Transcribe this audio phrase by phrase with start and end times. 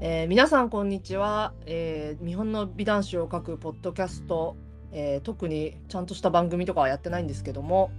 [0.00, 4.56] えー皆さんこんにちは、えー日本の美男子を書くポッドキャスト、
[4.92, 7.90] えー特にちゃんとした番組とかはやってないんですけども、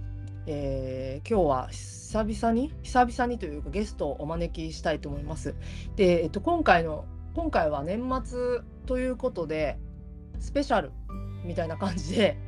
[0.46, 5.54] え今日は久々に久々にというかゲストをお招きしたいと思います。
[5.96, 7.04] で、えっと、今回の
[7.34, 9.78] 今回は年末ということで
[10.40, 10.92] スペシャル
[11.44, 12.38] みたいな感じで、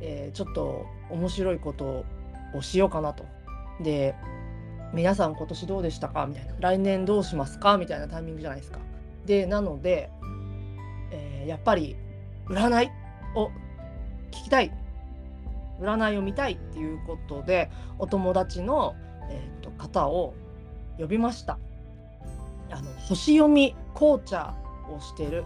[0.00, 2.04] えちょっと面白いこと
[2.54, 3.24] をしようかなと。
[3.82, 4.14] で
[4.92, 6.26] 皆さん今年どうでしたか？
[6.26, 6.52] みたいな。
[6.60, 7.78] 来年どうしますか？
[7.78, 8.78] みたいなタイミングじゃないですか。
[9.24, 10.10] でなので、
[11.10, 11.96] えーやっぱり
[12.46, 12.90] 占い
[13.34, 13.48] を
[14.30, 14.72] 聞きたい。
[15.80, 18.94] 占いを見たいっていうことでお友達の、
[19.30, 20.34] えーと方を
[20.98, 21.58] 呼びました。
[22.70, 24.54] あの星読み紅茶
[24.94, 25.44] をしている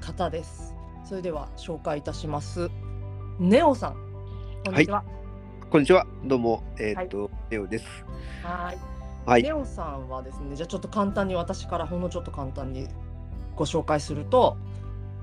[0.00, 0.74] 方です。
[1.04, 2.70] それでは紹介いたします。
[3.38, 3.96] ネオさん
[4.64, 5.04] こんにちは。
[5.70, 6.06] こんにちは。
[6.24, 7.84] どうも、えーっと、レオです。
[8.42, 8.78] はーい
[9.26, 9.52] はいネ。
[9.52, 12.88] オさんはですね、じゃあちょっと簡単に私からほんのちょっと簡単に
[13.54, 14.56] ご紹介すると、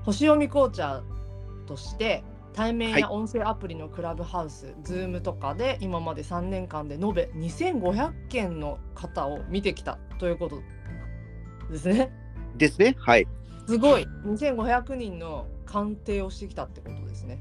[0.04, 1.02] 星読み紅茶
[1.66, 10.62] として対面はいや音声アプリのクラブハウス、ズームとかで今まで3年間で延べ2500件の方を見てきたということ
[11.72, 12.12] ですね。
[12.56, 12.94] ですね。
[13.00, 13.26] はい。
[13.66, 17.40] すごい !2500 人の鑑定をしてきたってことですね。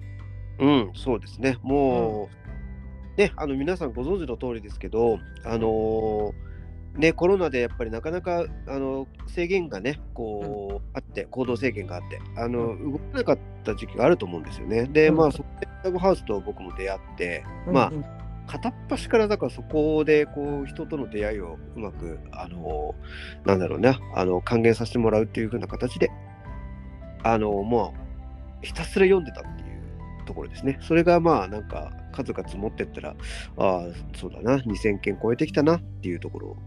[0.57, 1.59] うん、そうですね。
[1.61, 2.44] もう、
[3.17, 14.85] ね、あの、皆さんご存知の通りですけど、あのーね、コロナでやっぱりなかなかあの制限がね、こう、あって、行動制限があって、あの、動かなかった時期があると思うんですよね。
[14.85, 17.91] で、うんまあ、そこでクラブハウスと僕も出会って、まあ
[18.47, 22.94] 片っ端からだからそこでこう人との出会いをうまくあの
[23.44, 26.11] なんだろうなあの還元させてもらうっていう風な形で
[27.23, 27.95] あのも
[28.61, 30.77] うひたすら読んでたっていうところですね。
[30.81, 33.13] それがまあなんか数が積もってったらあ
[33.58, 33.83] あ
[34.17, 36.57] そうだな2000件超えてきたなっていうところ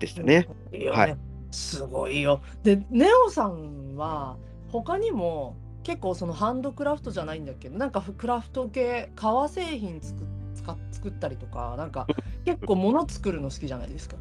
[0.00, 0.48] でしたね。
[0.72, 1.16] いいよねはい
[1.54, 2.40] すごいよ。
[2.62, 7.68] で、ネオさんは他にも結構そのハンドクラフトじゃないんだけ？
[7.68, 10.26] ど、なんかクラフト系、革製品作っ
[10.92, 12.06] 作ったりとか、なんか
[12.46, 14.16] 結構物作るの好きじゃないですか。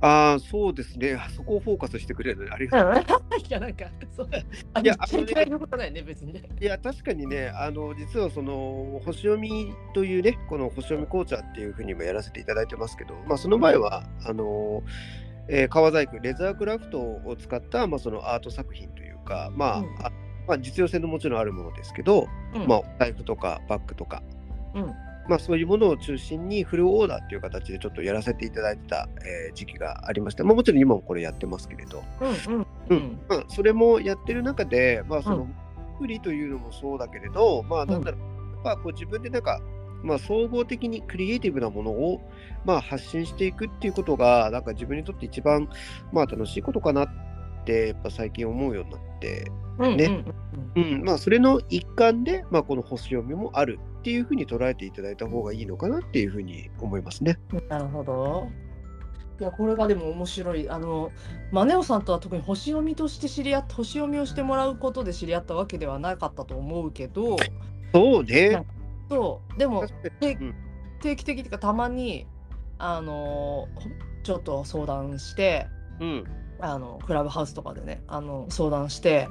[0.00, 1.14] ああそうですね。
[1.14, 3.20] あそこをフォーカスしてくれるのでありがとう。
[3.38, 4.28] いや、なんか、そう。
[4.74, 6.42] あ、いや言っちゃいけないことないね、別にね。
[6.60, 14.82] いや確かにね、あの実はその星読みというね、この星読み紅茶っていうふうにもやらせていただいてますけど、まあ、その前は、あの
[15.48, 20.10] えー革細工、レザークラフトを使った、まあ、そのアート作品というか、まあうんあ
[20.46, 24.22] まあ、実用性のもちろんあるものですけど、うんまあ、お財布とかバッグとか、
[24.74, 33.20] うんまあ、そういうものを中心にフルオーダーっていう形でちょっとやらせていただいてた、えー時期がありまして、まあ、もちろん今もこれやってますけれど、うんうん。
[33.28, 35.54] まあ、それもやってる中で、まあ、そうのん、
[35.96, 38.20] アプリというのもそうだけれど、まあ、なんだろう、
[38.66, 39.60] やっぱこう自分でなんか、
[40.02, 42.20] まあ、総合的にクリエイティブなものを、
[42.64, 45.68] まあ、発信していくっていうことが、なんか自分にとって一番、
[46.12, 47.08] まあ、楽しいことかなっ
[47.64, 50.24] て、やっぱ最近思うようになって、ね
[50.76, 57.38] うんうんうん、まあ、それの一環で、まあ、この星読みもあるっていうふうに捉えていただいた方がいいのかなっていうふうに思いますね。
[57.52, 58.48] うんなるほど。
[59.38, 60.70] いや、これがでも面白い。
[60.70, 61.10] あの、
[61.52, 67.36] マネオさんとは特に星読みとして知り合って、星読みをしてもらうことで知り合ったわけではなかったと思うけど、
[67.92, 68.64] そうね。
[69.10, 70.54] そう、でもうん
[71.00, 72.26] 定期的っていうかたまに
[72.78, 73.68] あの
[74.22, 75.66] ちょっと相談して
[76.00, 76.24] うん
[76.60, 79.28] あのクラブハウスとかでねあの相談して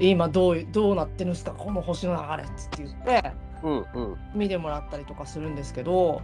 [0.00, 1.52] 今どういどうなってるんですか？
[1.52, 6.20] この星の流れっつって言ってうんうん見てもらったりとかするんですけど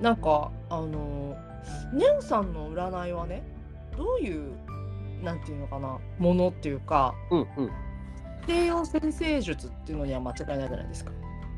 [0.00, 1.36] なんかあの
[1.92, 3.42] ネオさんの占いはね
[3.96, 4.52] どういう
[5.22, 7.70] なんていうのかなものっていうかうんうん
[8.46, 11.12] 西洋先生術っていうのには間違いないじゃないですか。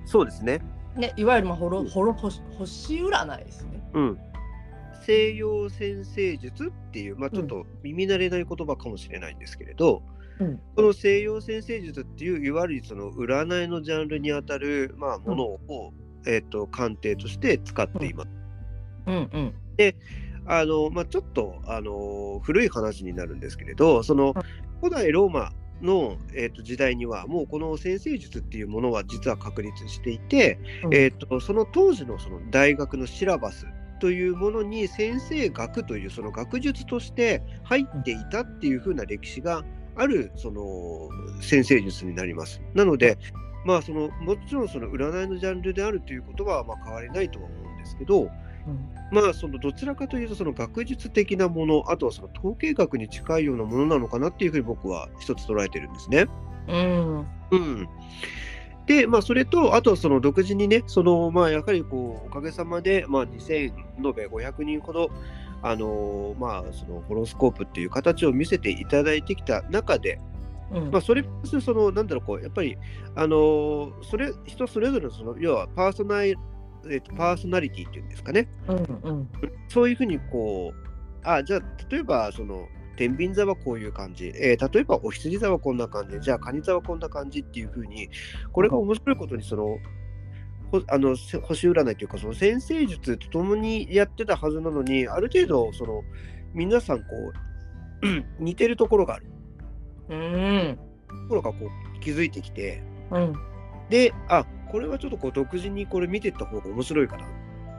[0.06, 0.60] そうですね。
[0.96, 3.80] ね、いわゆるまあホロホロ星星占いですね。
[3.92, 4.18] うん、
[5.00, 10.02] 西洋占星術っていう、まあ、ちょっと耳慣れない言葉かもしれないんですけれど、
[10.38, 10.60] うん。
[10.74, 15.92] この西洋占星術っていういわゆるその占いのジャンルにあたる、まあ、ものを、
[16.26, 18.30] えー、と鑑定として使っています。
[19.06, 19.30] うん。
[19.32, 19.54] うん。
[20.46, 24.34] あのまあ、ちょっと、あの古い話になるんですけれどその
[24.80, 30.94] 古代ローマの、えー、と時代にはもうこの占星術っていうものは実は確立していて、うん。
[30.94, 33.66] えー、とその当時のその大学のシラバス
[34.00, 39.62] というものに先生学というその学術として入っていたっていう風な歴史が
[39.96, 41.08] あるその
[41.40, 42.60] 先生術になります。
[42.74, 43.18] なので、
[43.64, 48.30] まあ、そのもちろんその占いのジャンルであるということはまあ変わりないとは思うんですけど、
[49.12, 56.26] まあそのどちらかというとその学術的なものあとはその統計学に近いようなものなのかなっていうふうに僕は一つ捉えてるんですね。
[56.68, 57.88] うんうん、
[58.90, 63.72] でまあそれとあとはその独自にねそのまあやはりこうおかげさまでまあ2000延
[64.02, 65.12] べ500人ほど
[65.62, 70.18] あのまあ、そのホロスコープっていう形を見せていただいてきた中で、
[70.72, 70.90] うん。
[70.90, 72.78] まあ、それプラスそのなんだろうこうやっぱり
[73.14, 76.34] あのそれ人それぞれのその要はパーソナリ、
[76.90, 78.48] えっとパーソナリティっていうんですかね。
[78.68, 79.28] うんうん。
[79.68, 81.60] そういうふうにこうあじゃあ
[81.90, 82.66] 例えばその
[83.00, 86.20] 天秤座はこういう感じ、えー例えばお羊座はこんな感じ。
[86.20, 88.10] じゃあ蟹座はこんな感じっていうふうに
[88.52, 89.78] これが面白いことにその
[90.70, 96.02] ほあのせ星占いというかその先生術とともにやってたはずなのにある程度その
[96.52, 97.04] 皆さんこ
[98.02, 98.06] う
[98.38, 99.26] 似てるところがある。
[100.10, 100.78] うん。
[101.08, 102.82] ところがこう気づいてきて。
[103.10, 103.32] うん。
[103.88, 107.24] であこれはちょっとこう独自にこれ見ていった方が面白いかな。
[107.24, 107.28] っ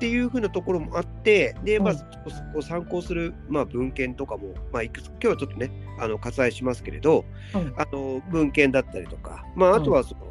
[0.01, 2.05] ていうふうなところもあってで、まあ、うんそ
[2.53, 5.69] こを参考する、まあ、文献とかも、まあ、いくつ今日はちょっとね
[5.99, 10.21] あの割愛しますけれどうんあの文献だったりとか、まあ、うんあとはその、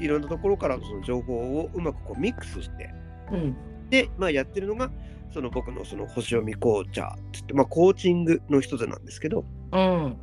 [0.00, 2.92] いろんなところからのその情報をうまくこうミックスして
[3.30, 3.56] うん。
[3.88, 4.90] で、まあ、やってるのが
[5.32, 10.16] その僕のその星読み紅茶つって、まあ、コーチングの一つなんですけどうん。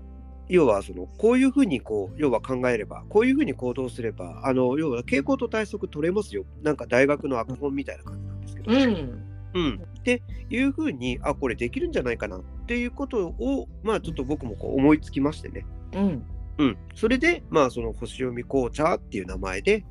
[0.50, 6.44] 要はそのこういうふうにこう要は考えればこういうふうに行動すればあの要は傾向と対策取れますよ。
[6.62, 8.35] なんか大学の悪本みたいな感じ
[8.68, 9.24] うん。
[9.54, 9.82] うん。
[10.00, 16.26] っていうふうにあこれできるんじゃないかなっていうことをまあちょっと僕もこう思いつきましてね、うん。
[16.58, 19.84] うん、それでまあその星読み紅茶っていう名前で、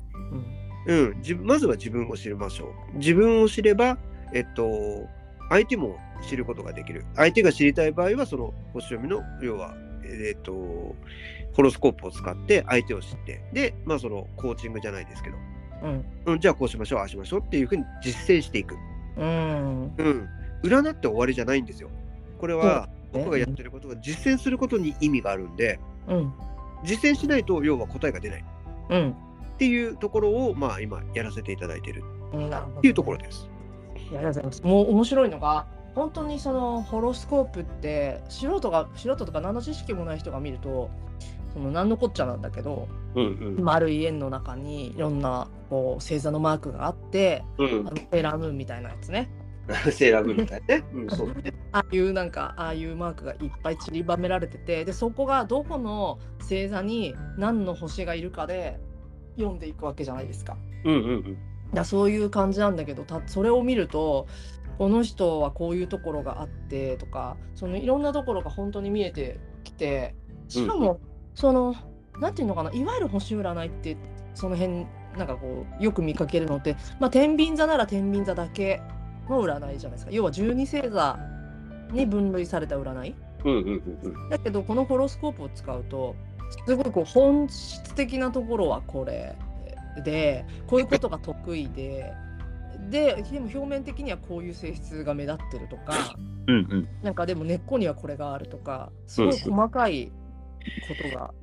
[0.87, 1.05] うん。
[1.37, 2.97] うん、まずは自分を知りましょう。
[2.97, 3.97] 自分を知れば
[4.33, 5.07] えっと
[5.49, 7.05] 相手も知ることができる。
[7.15, 13.41] 相手が知りたい場合はその星読みの要はえっとホロスコープを使って相手を知って。
[13.51, 15.37] でまあそのコーチングじゃないですけど、
[15.83, 16.05] うん。
[16.25, 18.75] うん、じゃあこうしましょうああしましょうっていうふうに実践していく、
[19.17, 19.93] うん。
[19.97, 20.29] うん、
[20.63, 21.89] 占って終わりじゃないんですよ。
[22.39, 26.33] これは僕がやってることが実践することに意味があるんでうん。
[26.83, 28.45] 実践しないと要は答えが出ない
[28.89, 29.11] うん。
[29.11, 32.03] っていうところをまあ今やらせていただいてる
[32.77, 33.49] っていうところです。
[33.95, 34.63] ありがとうございます。
[34.63, 40.89] もう面白いのが、本当にそのホロスコープって素人が素人とか何の知識もない人が見ると、
[41.53, 47.87] その何のこっちゃなんだけど、うん丸い円の中にいろんなこう星座のマークがあって、うん。
[47.87, 49.29] あのセーラームーンみたいなやつね。
[49.91, 50.83] セーラームーンみたいなね。
[50.93, 51.53] うん、そうね。
[51.71, 58.79] ああいうなんかああいうマークがいっぱい散りばめられてて、でそこがどこの星座に何の星がいるかで
[59.37, 60.57] 読んでいくわけじゃないですか。
[60.83, 61.37] うんうんうん。
[61.73, 64.27] だそういう感じなんだけどたそれを見ると
[64.77, 70.15] この人はこういうところがあってとかそのいろんなところが本当に見えてきて
[70.47, 70.99] しかも、
[71.33, 71.75] その
[72.19, 73.97] なんていうのかないわゆる星占いって
[74.33, 74.85] その辺
[75.17, 78.81] なんかこうよく見かけるのって、まあ、天秤座なら天秤座だけ
[79.29, 81.17] の占いじゃないですか要は12星座
[81.91, 83.15] に分類された占い
[83.45, 83.63] うんうん
[84.03, 84.29] うんうん。
[84.29, 86.15] だけどこのホロスコープを使うと
[86.67, 89.35] すごいこう本質的なところはこれ
[90.03, 92.13] でこういうことが得意で
[92.89, 96.15] ででも表面的にはこういう性質が目立ってるとか
[96.47, 96.87] うんうん。
[97.01, 100.11] なんかでも根っこにはこれがあるとかすごい細かい
[100.87, 101.33] ことが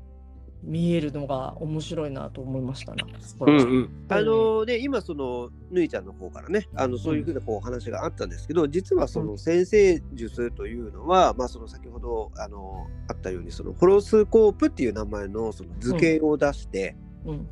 [0.63, 3.05] 見えるのが面白いなと思いましたね。
[3.39, 3.63] これは。
[3.65, 17.49] うんうん、あのね、今そのぬいちゃんの方からねあのそういうふうなこう話があったんですけど実はその先生術というのは、まあ、その先ほどあのあったようにそのホロスコープっていう名前のその図形を出して、うん。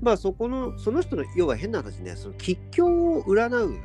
[0.00, 3.78] まあそこのその人の要は変な話ねその吉凶を占う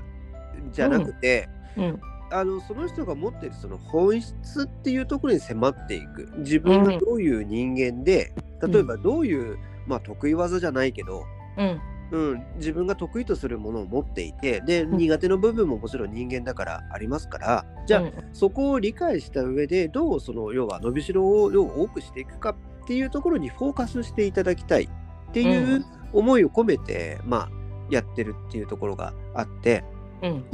[0.72, 1.48] じゃなくて、
[1.78, 2.02] うん
[2.32, 6.30] あのその人が持っているその本質っていうところに迫っていく。
[6.38, 8.34] 自分がどういう人間で、
[8.66, 8.72] ん。
[8.72, 11.24] 例えばどういう、まあ、得意技じゃないけど、
[11.58, 11.82] うん。
[12.10, 14.96] うん、自分が得意とするものを持っていてでん。
[14.96, 18.14] 苦手な部分ももちろん人間だからありますからじゃあ、うん。
[18.32, 27.50] そこを理解した上でどうその要は伸びしろを要は多くしていくかっていうところにフォーカスしていただきたいっていう思いを込めて、まあ
[27.90, 29.84] やってるっていうところがあって。
[30.24, 30.46] うん。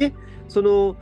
[0.48, 0.96] その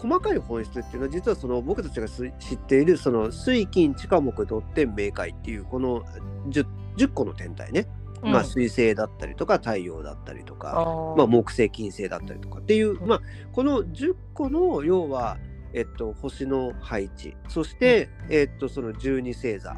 [0.00, 6.02] 細かい本質っていうのは実はその僕たちがす知っているその水金地下木土天明海っていうこの
[6.48, 6.66] 10,
[6.96, 7.86] 10個の天体ね、
[8.22, 8.32] うん。
[8.32, 13.06] まあ水星だったりとか太陽だったりとか、まあ、木星金星だったりとかっていう、うん。
[13.06, 13.20] まあ、
[13.52, 15.36] この10個の要は、
[15.74, 17.36] えっと、星の配置。
[17.48, 19.76] そして、えっと、その12星座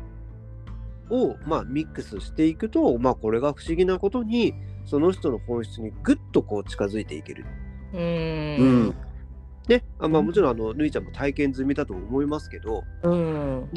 [1.10, 7.44] を、まあ、ミックスしていくと、まあ、これが不思議なことにその人の本質にぐっとこう近づいていける。
[7.92, 8.94] うーん
[9.68, 12.82] ねあまあ、もちろんあのぬいちゃんも体験済みだと思いますけど。
[13.02, 13.68] うん。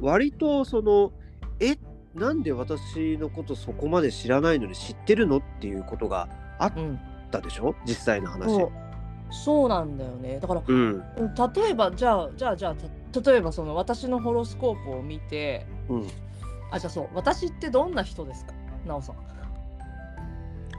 [0.00, 1.12] 割とその
[1.60, 1.76] え
[2.14, 6.28] なんで私のことそこまで知らないのに知ってるのっていうことが
[6.58, 6.98] あっうん。
[7.30, 7.74] たでしょ？
[7.86, 8.50] 実際の話。
[8.54, 8.70] そう。
[9.30, 10.40] そうなんだよね。
[10.40, 10.98] だからうん。
[10.98, 12.74] 例えばじゃあじゃあじゃあ
[13.12, 16.06] た例えばその私のホロスコープを見てうん、
[16.70, 18.52] あじゃあそう私ってどんな人ですか？
[18.86, 19.16] なおさん。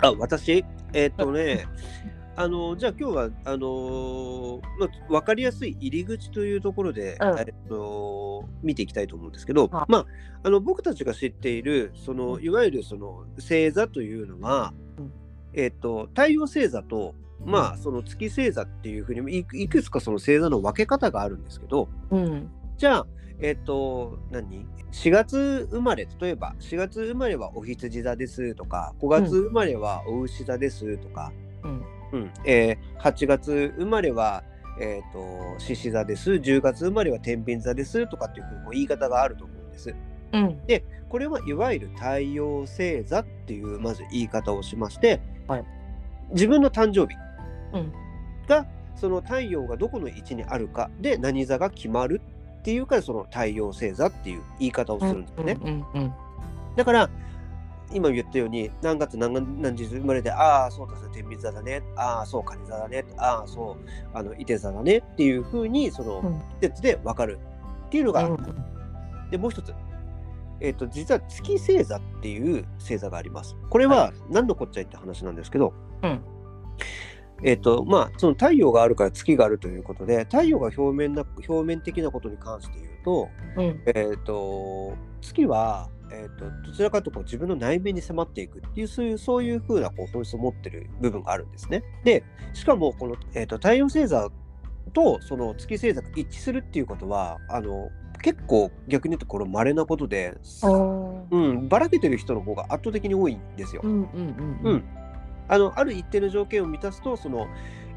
[0.01, 0.65] あ私？
[0.93, 1.65] えーっとね
[2.39, 7.37] あのじゃあ今日はあのまあ、分かりやすい入り口というところで、うん。
[7.37, 10.05] えっと、見ていきたいと思うんですけど、はいまあ、
[10.43, 15.11] あの僕たちが知っているそのいわゆるその星座というのは、うん。
[15.53, 22.49] えっと、太陽星座と、まあ、その月星座っていうふうにいくいくつかその星座の分け方があるんですけどうん。
[22.77, 23.07] じゃあ
[23.41, 31.33] えっと何？4月生まれ例えば4月生まれはお羊座ですとか5月生まれはお牛座ですとか、
[31.65, 31.98] うん。
[32.11, 34.43] うんえー8月生まれは、
[34.81, 39.95] えー、と獅子座です10月生まれは天秤座ですとかっていうふうにこう言い方があると思うんです。
[40.33, 40.59] うん。
[41.09, 45.65] これはいわゆる太陽星座っていうまず言い方をしまして、はい
[46.31, 47.17] 自分の誕生日
[47.73, 47.91] うん
[48.47, 52.21] がその太陽がどこの位置にあるかで何座が決まる
[52.59, 55.57] っていうからその太陽星座っていう言い方をするんですよね。
[55.61, 55.85] うん。
[55.93, 56.13] うん。
[56.75, 57.09] だから
[57.91, 61.81] 今言ったように何月何何日生まれでああそうだね天秤座だね。
[61.95, 63.05] ああそう蟹座だね。
[63.17, 64.97] ああそうあの伊手座だね。
[64.97, 66.39] っていうふうにそのうん。
[66.61, 67.39] 季節で分かる
[67.87, 68.29] っていうのが、
[69.31, 69.73] でもう一つ、
[70.59, 73.55] えっと実は月星座っていう星座があります。
[73.69, 76.21] これはは何のこっちゃいって話なんですけど、うん。
[77.41, 83.81] えっとまあその太陽があるから月があるということで太陽が表面な表面的なことに関して言うと,、うん。
[83.87, 91.83] えっと月はえー、とどちらかというとこう自分の内面に迫っていくっていうそういうそういう風なこう本質を持ってる部分があるんですね。
[92.03, 92.23] で
[92.53, 94.29] しかもこの、えー、と太陽星座
[94.93, 97.89] とその月星座が一致するっていうことはあの
[98.21, 100.35] 結構逆に言うとこれ稀なことで。
[101.31, 103.81] うん、ばらけてる人の方が圧倒的に多いんですよ。
[103.83, 103.91] うん。
[103.91, 104.59] うん。
[104.63, 104.83] うん
[105.49, 107.47] あのある一定の条件を満たすとその、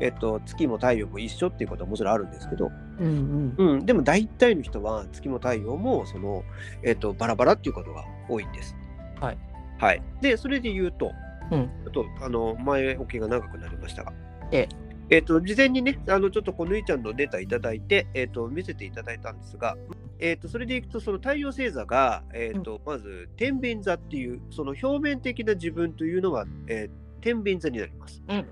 [0.00, 3.54] えっと、月も太陽も一緒っていうことはもちろんあるんですけど、うん。
[3.56, 3.70] うん。
[3.74, 6.42] うん、でも大体の人は月も太陽もその、
[6.82, 8.74] えっと、バラバラっていうことが多いんです。
[9.20, 9.38] はい。
[9.78, 11.12] はい、でそれで言うと、
[11.50, 14.12] うんとあの前置きが長くなりましたが、
[14.52, 14.68] え
[15.10, 19.76] ええっと事前にねあのちょっとこのいちゃんのデータいただいて、えっと見せていただいたんですが、
[20.20, 28.22] えっとそれでいくとその太陽星座が、えっとまず天秤座っていうその表面的な自分というのは、えー天秤座になります。
[28.28, 28.46] うん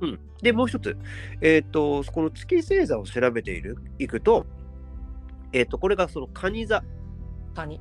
[0.00, 0.96] うん、でもう一つ、
[1.40, 4.44] えっとこの月星座を調べているいくと,、
[5.52, 6.82] えっとこれがその蟹座
[7.54, 7.80] カニ。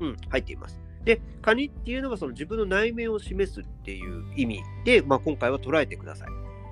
[0.00, 0.80] うん、入っています。
[1.04, 6.28] で、カニっていうのはその自分の内面を示すっていう意味で、まあ、今回は捉えてください。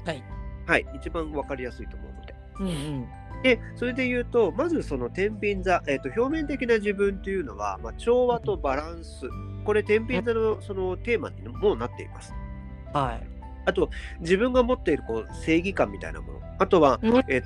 [0.07, 0.25] はい。
[0.67, 2.35] はい、一番わかりやすいと思うので。
[2.61, 2.67] うん。
[2.67, 3.43] うん。
[3.43, 9.29] で、それで言うと、まずその天秤座、えー、と表面的な自分というのは、まあ、調和とバランス。
[9.65, 12.35] これ、天秤座のそのテーマにもなっています。
[12.93, 13.27] はい。
[13.67, 16.41] あと、自分が持っているこう正義感みたいなもの。
[16.59, 17.45] あとは、うんえー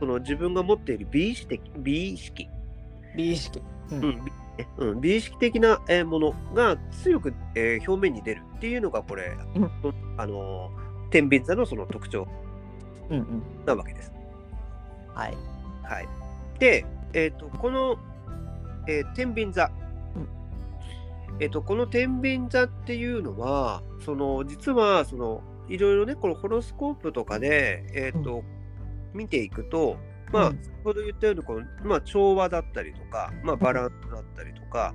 [0.00, 2.48] その自分が持っている美意識的美意識
[3.16, 3.60] 美意識。
[3.90, 4.00] ううん。
[4.00, 4.22] 美ね
[4.76, 12.28] うん、美意識的なえーものが強く、えー表面に出るっていうのがこれ、うんとあのー天秤座のその特徴
[13.10, 13.18] うん。
[13.18, 13.42] うん。
[13.66, 14.12] なわけです。
[15.14, 15.36] はい。
[15.82, 16.08] はい、
[16.60, 17.96] で、えー、とこの、
[18.86, 19.87] えー天秤座、うん
[21.40, 28.44] えー、とこの天秤座っていうのはその実はそのいろいろねこのホロスコープとかで、えーと
[29.14, 29.96] 見ていくと
[30.32, 30.62] まあ、うん。
[30.62, 34.94] 先ほど言ったようにこの、まあ、調和だったりとか、まあ、バランスだったりとか、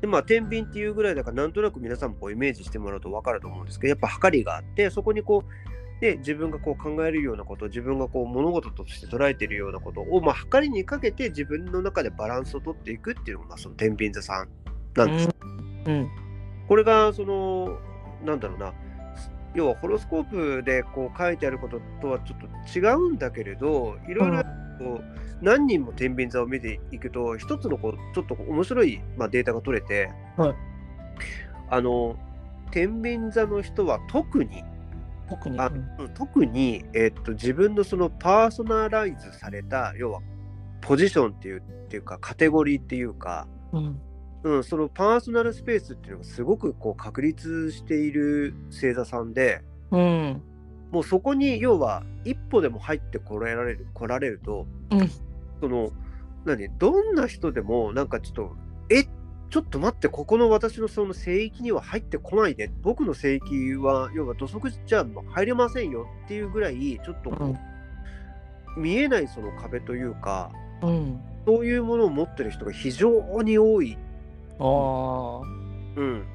[0.00, 14.48] でまあ、天秤っていうぐらいだからなんとなく皆さんもこうイメージしてもらうと分かると思うんですけどやっぱ測りがあってそこにこうで自分がこう考えるようなこと自分がこう物事として捉えているようなことを、まあ、測りにかけて自分の中でバランスを取っていくっていうのが、まあ、その天秤座さん
[14.94, 15.28] なんです。
[15.86, 16.08] うん。
[16.68, 17.78] これがその
[18.24, 18.72] なんだろうな
[19.54, 22.40] 要はホロスコープでこう書いてあることとはちょっ
[22.72, 24.42] と違うんだけれどいろいろ
[24.78, 25.04] こう
[25.42, 30.54] 何人も天秤座を見ていくと一つのこうちょっと面白い、まあ、データが取れて、はい
[31.68, 32.16] あの
[32.70, 34.62] 天秤座の人は特に
[35.28, 35.58] 特に。
[35.58, 35.68] あ
[35.98, 40.20] うん特に、えっと自分のそのパーソナライズされた要は
[40.82, 44.00] ポジションっていうっていうかカテゴリーっていうか、うん。
[44.44, 50.42] うん、そのパーソナルスペースっていうのがすごくこう確立している星座さんでうん。
[50.90, 55.10] もうそこに要は一歩でも入ってこられる来られると、うん
[55.60, 55.92] その
[56.44, 58.56] 何どんな人でもなんかちょっと
[58.90, 59.04] え
[59.48, 67.54] ちょっと待ってここの私のその聖域には入ってこないで僕の聖域は要は土足じゃ入れませんよっていうぐらいちょっとこ
[68.76, 70.50] う、見えないその壁というか
[70.82, 71.20] うん。
[71.46, 73.96] そういうものを持ってる人が非常に多い。
[74.58, 75.40] ああ。
[75.96, 76.26] うん、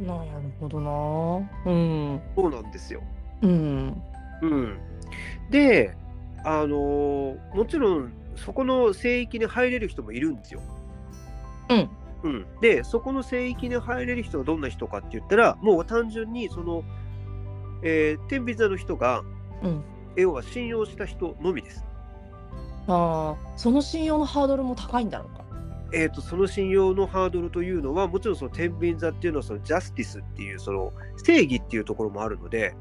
[0.00, 1.50] なるほどな。
[1.66, 2.20] うん。
[2.36, 3.02] そうなんですよ。
[3.42, 4.02] うん。
[4.42, 4.78] うん、
[5.50, 5.94] で、
[6.44, 10.60] あのーもちろんそこの聖域に入れる人もいるんですよ。
[11.68, 11.90] うん。
[12.22, 16.84] うん、で、そこの聖域に入れる人はどんな人かって言ったら、もう単純にその、
[17.82, 19.22] えー天秤座の人が、
[19.62, 19.82] うん
[20.14, 21.84] 要は信用した人のみです。
[22.86, 25.41] ああその信用のハードルも高いんだろうか。
[25.92, 32.74] えー、とその信用のハードルというのはもちろんその天秤座っていうのはそのジャスティスっていうその正義っていうところもあるので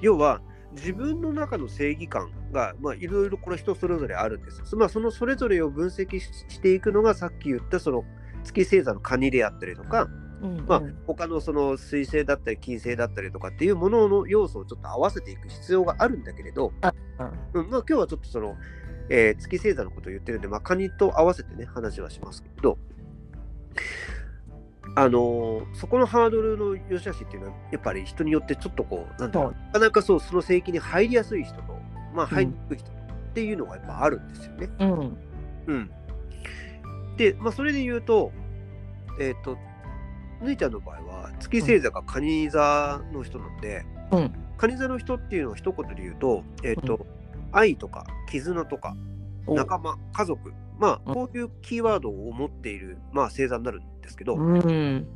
[0.00, 0.40] 要は
[0.72, 4.76] 自分の中の正義感がまあいろいろこれ人それぞれあるんです。
[4.76, 8.04] まあ、そのそれぞれを分析ししていくのがさっき言ったその
[8.42, 10.08] 月星座のカニであったりとか、
[10.42, 16.72] うんまあうん、他のその水星だったり金星だったりとかっていうものの要素をちょっと合わせていく必要があるんだけれど、
[17.54, 18.56] うんうんまあ、今日はちょっとその、
[19.08, 22.78] えー月星座のことを言ってるんで、まあ、カニと合わせてね話はしますけど、
[24.96, 31.62] あのーそこのハードルの良し悪しっていうのはやっぱり人によってちょっとこうなんだろうなかなかそうその聖域に入りやすい人と、
[32.14, 32.28] まあ、ん。
[32.28, 32.94] 入りにくい人っ
[33.34, 34.68] ていうのがやっぱあるんですよね。
[34.78, 35.16] うん。
[35.66, 35.90] うん。
[37.16, 38.32] で、まあ、それで言うと、
[39.20, 39.58] えっ、と、
[40.40, 44.32] ぬいちゃんの場合は、月星座が蟹座の人なんで、うん。
[44.56, 47.06] 蟹座の人っていうのを一言で言うと、えっ、と、
[47.54, 48.96] 愛とか、絆とか、
[49.46, 49.54] お。
[49.54, 51.14] 仲間、家族、まあ、うん。
[51.14, 55.06] こういうキーワードを持っている、まあ、星座になるんですけど、うん。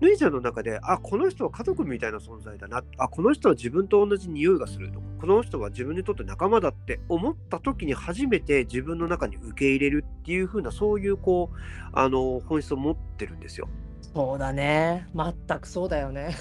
[0.00, 5.00] ぬいちゃんの中で、あ、この人は家族みたいな存在だな、あ、この人は自分と同じ匂いがすると。
[5.00, 11.56] か、この人は自分にとって仲間だって思った時に初めて自分の中に受け入れるっていう風な、そういうこう、
[11.92, 13.68] あの、本質を持ってるんですよ。
[14.02, 15.08] そうだね。
[15.14, 16.34] 全くそうだよね。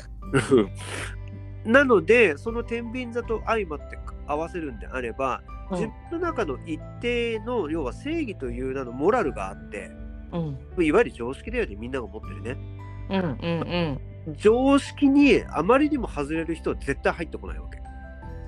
[1.66, 5.80] なので、その天秤座と相まって合わせるんであれば、うん。
[5.80, 9.92] 自分の中の一定の、要は正義という名のモラルがあって、
[10.32, 10.84] うん。
[10.84, 12.58] いわゆる常識だよね、みんなが持ってるね。
[13.10, 14.36] うんうんうん。
[14.38, 17.82] 常識にあまりにも外れる人は絶対入ってこないわけ。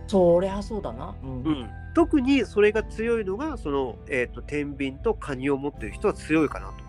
[0.07, 1.15] そりゃそうだな。
[1.23, 1.43] うん。
[1.43, 6.85] うん、特にそれが強いのがその、えー、と天秤とカニを持ってる人は強いかなと。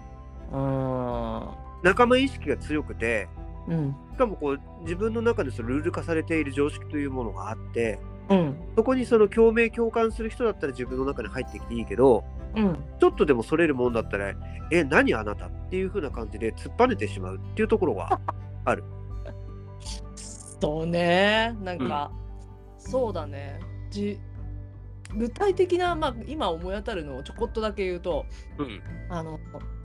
[1.83, 3.29] 仲間意識が強くて
[3.69, 3.97] うん。
[4.13, 8.57] しかもこう自分の中でそのルール化されている常識というものがあってうん。
[8.77, 12.79] そこにその共鳴共感する人だったら自分の中に入ってきていいけどうん。
[13.01, 14.33] ちょっとでもそれるもんだったら
[14.73, 18.21] 「え何あなた?」っていう風な感じで突っぱねてしまうっていうところが
[20.61, 21.55] そうね。
[21.63, 22.11] なんか、
[22.79, 23.61] そうだね。
[23.91, 24.19] じ
[25.15, 28.27] 具体的な、まあ、今思い当たるのをちょこっとだけ言うと
[28.59, 28.83] うん。
[29.09, 29.39] あの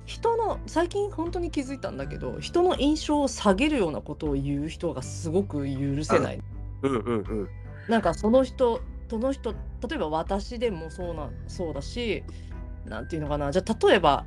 [0.05, 6.41] 人の最近本当に気づいたんだけど人の印象を下げるようなことを言う人がすごく許せない。
[6.81, 7.49] うんうんうん
[7.87, 9.57] なんかその人その人例
[9.95, 12.23] えば私でもそうなそうだし
[12.85, 14.25] なんていうのかなじゃあ例えば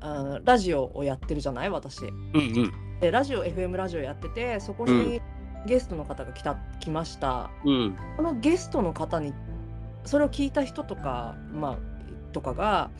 [0.00, 1.70] あラジオをやってるじゃない？
[1.70, 2.02] 私。
[2.06, 2.72] うんうん。
[3.00, 5.20] でラジオ FM ラジオやっててそこに
[5.66, 7.50] ゲストの方が来た来ました。
[7.64, 7.96] うん。
[8.16, 9.32] このゲストの方に
[10.04, 11.78] それを聞いた人とかまあ
[12.32, 12.90] とかが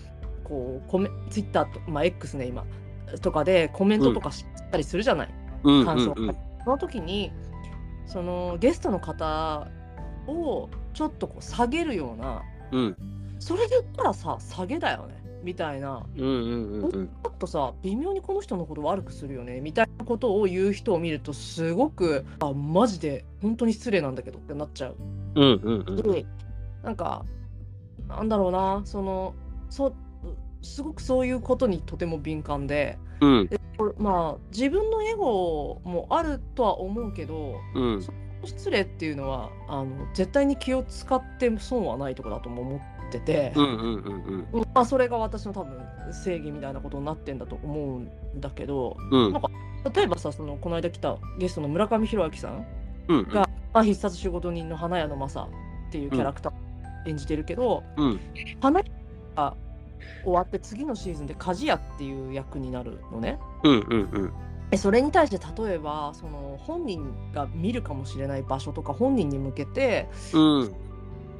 [0.44, 2.64] こうコメツイッターとまあ X ね今。
[3.22, 5.28] とかでコメントとかしたりするじゃない？
[5.62, 7.32] うん感想うんその時に
[8.08, 9.68] そのゲストの方
[10.26, 12.42] をちょっとこう下げるような
[12.72, 12.96] うん。
[13.38, 16.04] それで言ったらさ下げだよねみたいな。
[16.16, 17.06] うんうんうんうん。
[17.06, 24.96] ちょっとさ微妙にこの人のこと悪くするよねみたいなことを言う人を見るとすごくあマジで本当に失礼なんだけどってなっちゃう。
[25.36, 26.12] うんうんうん。
[26.12, 26.26] で
[26.82, 27.24] なんか
[28.08, 29.34] なんだろうなその
[29.70, 29.94] そ
[30.62, 32.98] すごくそういうことにとても敏感で。
[33.20, 33.48] うん。
[33.48, 33.60] これ
[33.98, 38.06] まあ自分のエゴもあるとは思うけどうん。
[38.44, 42.76] 失礼っていうのはあの絶対に気を使って損はないとこだとも思
[43.08, 44.66] ってて、うんうんうんうん。
[44.74, 45.76] まあ、それが私の多分
[46.12, 49.32] 正義みたいなことになってんだと思うんだけどうん。
[49.32, 49.50] なんか
[49.92, 52.66] 例えばさそのこの間来たゲストの村上弘明さん
[53.08, 55.48] うんがまあ、必殺仕事人の花屋のマサっ
[55.90, 56.56] ていうキャラクターを
[57.06, 58.20] 演じてるけど、うん。
[58.60, 58.86] 花屋
[59.36, 59.56] が
[60.24, 63.38] 終わって次のシーズンで鍛冶屋っていう役になるのね。
[63.64, 64.32] うんうんうん。
[64.70, 70.74] えそれに対して例えばその本人が見るかもしれない場所とか本人に向けてうん。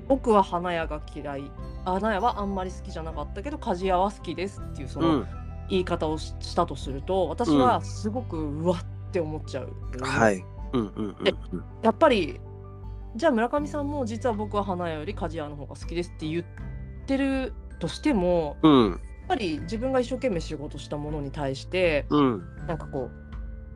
[0.08, 1.50] 僕は花屋が嫌い。
[1.84, 5.24] 花屋はあんまり好きじゃなかったけど鍛冶屋は好きですっていうその
[5.68, 9.72] 言い方をししたとすると私はすごくうわって思っちゃう。
[10.00, 10.44] はい。
[10.72, 11.14] うんうんうん
[11.52, 11.64] うん。
[11.82, 12.40] やっぱり
[13.16, 16.44] じゃあ村上さんも実は僕は花屋より鍛冶屋の方が好きですって言っ
[17.06, 18.90] てるとしてもうん。
[18.90, 22.42] やっぱり自分が一生懸命仕事したものに対してうん。
[22.66, 23.10] なんかこう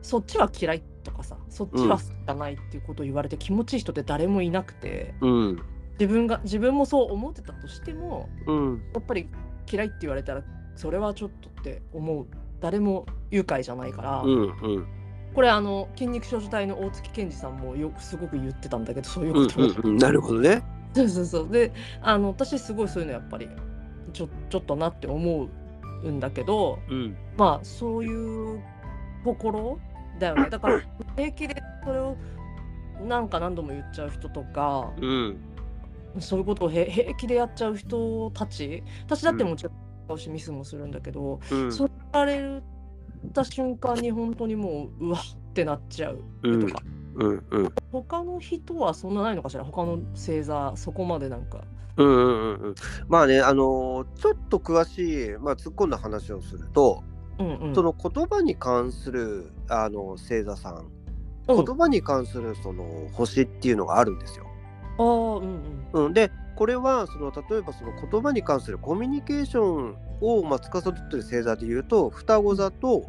[0.01, 5.61] そっちは嫌いとかさそっちは好きじゃないっていうことを言われて気持ちいい人って誰もいなくてうん。
[5.99, 8.83] 自分が自分もそう思ってたとしてもうん。
[8.93, 9.29] やっぱり
[9.71, 10.43] 嫌いって言われたら
[10.75, 12.27] それはちょっとって思う。
[12.59, 14.87] 誰も愉快じゃないから、うんうん。
[15.33, 19.61] これあの筋肉少女隊の大月健二さんもよくすごく言ってたんだけどそういううんこと。
[19.61, 19.97] を、うんうん。
[19.97, 20.63] なるほどね。
[20.95, 21.49] そうそうそう。
[21.49, 23.49] であの私すごいそういうのやっぱり
[24.13, 25.49] ちょちょっとなって思
[26.03, 28.61] うんだけどうんまあそういう
[29.25, 29.79] ところ
[30.19, 30.81] だよね だから
[31.15, 32.15] 平気でそれを
[33.07, 35.37] なんか何度も言っちゃう人とか、うん。
[36.19, 39.65] そういうことをへ平気でやっちゃう人たち、私だってうんもち
[40.07, 41.71] ろんしミスもするんだけど、うん。
[41.71, 42.61] それられ
[43.33, 46.83] た瞬間に本当にもううわってなっちゃううんとか、
[47.15, 47.43] うん。
[47.49, 47.73] うん。
[47.91, 49.63] 他の人はそんなないのかしら？
[49.65, 51.61] 他の星座そこまでなんか。
[51.97, 52.75] うんうんうんうん。
[53.07, 57.03] まあね、あのーちょっと詳しい、まあ、突っ込んだ話をすると、
[57.39, 57.75] うんうん。
[57.75, 61.03] その言葉に関するあの星座さん、うん
[61.45, 64.45] 言葉に関するその星っていうのがあるんですよ。
[64.97, 66.05] ああうんうん。
[66.05, 73.05] うん、でこれはその例えばその言葉に関するコミュニケーションをまあ司っている星座でいうと双子座と,、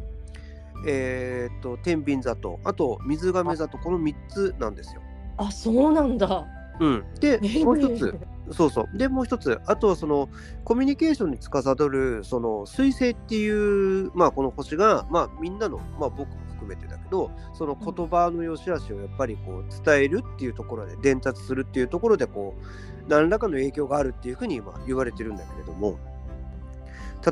[0.85, 5.01] えー、と天秤座とあと水亀座とこの3つなんですよ。
[5.37, 6.45] あそうなんだ。
[6.79, 8.19] うん、でもう一つ
[8.51, 8.97] そうそう。
[8.97, 10.29] でもう一つあとはその
[10.63, 25.97] コミュニケーションに司るその彗星っていう、まあ、この星が、まあ、みんなの、まあ、僕も含めてだけどその言葉の良し悪しをやっぱりこう伝えるっていうところで伝達するっていうところでこう何らかの影響があるっていうふうに今言われてるんだけれども。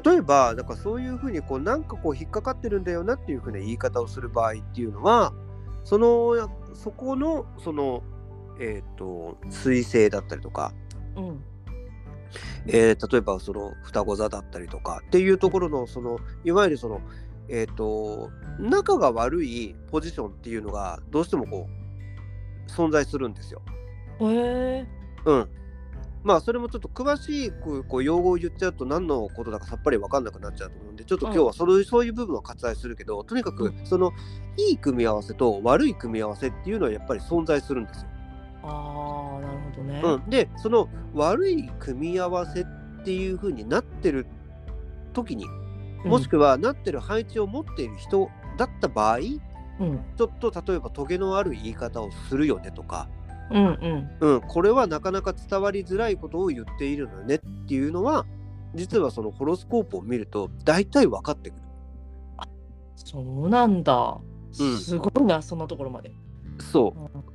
[0.03, 5.33] 例えばだからそういうふうにこうなんかこう引っかかってるんだよなっていうふうな言い方をする場合っていうのは
[5.83, 8.01] そのそこのその
[8.59, 10.73] えっ、と彗星だったりとか
[11.15, 11.43] うん
[12.65, 17.01] えー例えばその双子座だったりとかっていうところのそのいわゆるその
[17.49, 23.61] えっ、と仲が悪いポジションっていうのがどうしてもこう存在するんですよ。
[24.21, 24.87] へえ。
[25.25, 25.49] うん。
[26.23, 34.11] まあそれもちょっと詳しくこう用語を言っちゃうと何のことだかさっぱり分かんなくなっちゃうと思うんでちょっと今日はその、そういう部分は割愛するけどとにかくうんその
[34.57, 38.07] いい組み合わせと悪い組み合わせっていうのはやっぱり存在するんですよ。
[38.63, 40.01] ああなるほどね。
[40.03, 42.65] うん、でその悪い組み合わせっ
[43.03, 44.25] ていう風になってる
[45.13, 45.45] 時に
[46.05, 49.41] もしくはなってる配置を持っている人だった場合ち
[49.79, 53.09] うんょっと例えばトゲのある言い方をするよねとか、
[53.51, 53.65] うん
[54.21, 58.25] うんうん、これはなかなか伝わりづらいことを言っているのよねっていうのは
[58.75, 61.61] 実はそのホロスコープを見ると大体分かってくる。
[62.95, 64.17] そうなんだ。
[64.59, 66.11] うんすごいなそんなところまで。
[66.59, 67.32] そう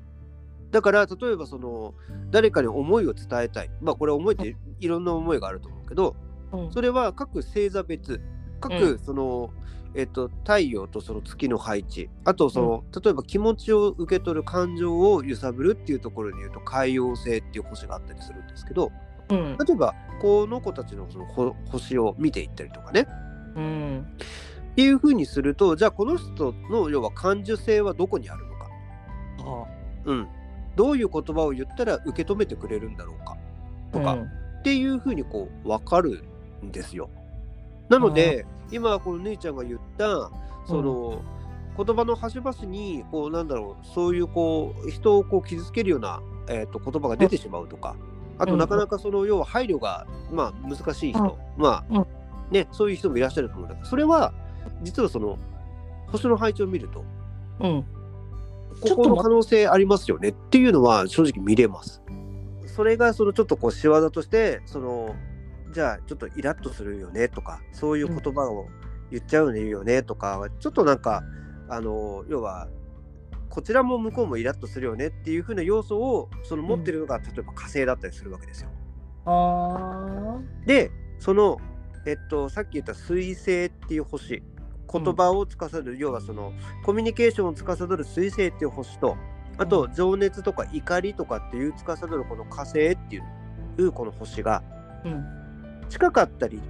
[0.70, 1.94] だから例えばその
[2.30, 3.70] 誰かに思いを伝えたい。
[3.80, 6.16] まあこれ思いっていろんな思いがあると思うけど
[6.52, 6.72] うん。
[6.72, 8.20] それは各星座別
[8.60, 9.50] 各うその、
[9.94, 18.90] えっと、太陽とその月の配置あとその、例えば気持ちを受け取る感情を揺さぶるっていうところで言うと海王星っていう星があったりするんですけど
[19.30, 19.56] うん。
[19.58, 23.06] 例えばこの子たちのそのほ星を見ていったりとかね。
[23.56, 24.06] うん。
[24.72, 28.68] っていうふうにするとじゃあこの人の要は感受性はどこにあるのか、
[29.40, 29.78] あ。
[30.04, 30.28] うん、
[30.78, 33.36] どういう言葉を言ったら受け止めてくれるんだろうか
[33.92, 34.22] とか、うん。
[34.22, 36.22] っていうふうにこう分かる
[36.64, 37.10] んですよ。
[37.88, 40.30] なので今この姉ちゃんが言った
[40.66, 41.22] その、
[41.76, 47.96] 言葉の端々にこうなんだろうそういうこう人をこう傷つけるような、えー、と言葉が出てしまうとか
[48.38, 48.58] あとうん。
[48.60, 51.96] なかなかその要は配慮が、まあ、難しい人、まうん。
[51.98, 52.06] あ
[52.52, 54.32] ねそういう人もいらっしゃると思うんだけどそれは
[54.82, 55.38] 実はその
[56.06, 57.04] 星の配置を見ると
[57.60, 57.84] うん
[58.80, 60.58] ここっとの可能性ありますよねって。
[60.58, 62.02] いうのは正直見れます。
[62.66, 64.60] それがそのちょっとこう仕業として。
[64.66, 65.14] その
[65.72, 68.68] じゃあちょっとイラッとするよねとかそういう言葉を
[69.10, 71.22] 言っちゃうよねとかちょっとなんか
[71.68, 72.68] あの要は
[73.50, 75.30] こちらも向こうもイラッとするよねって。
[75.30, 76.92] いう風な要素をその持って。
[76.92, 78.70] るのが、例えば火星だったりするわけですよ。
[80.66, 81.58] でその
[82.06, 83.94] えっとさっき言った水星って。
[83.94, 84.42] いう星
[84.90, 86.52] 言葉を司る、要はその
[86.84, 89.16] コミュニケーションを司る水星っていう星と
[89.58, 93.20] あとう情熱とか怒りとかっていう司るこの火星ってい
[93.82, 94.62] うこの星が
[95.88, 96.60] 近かったり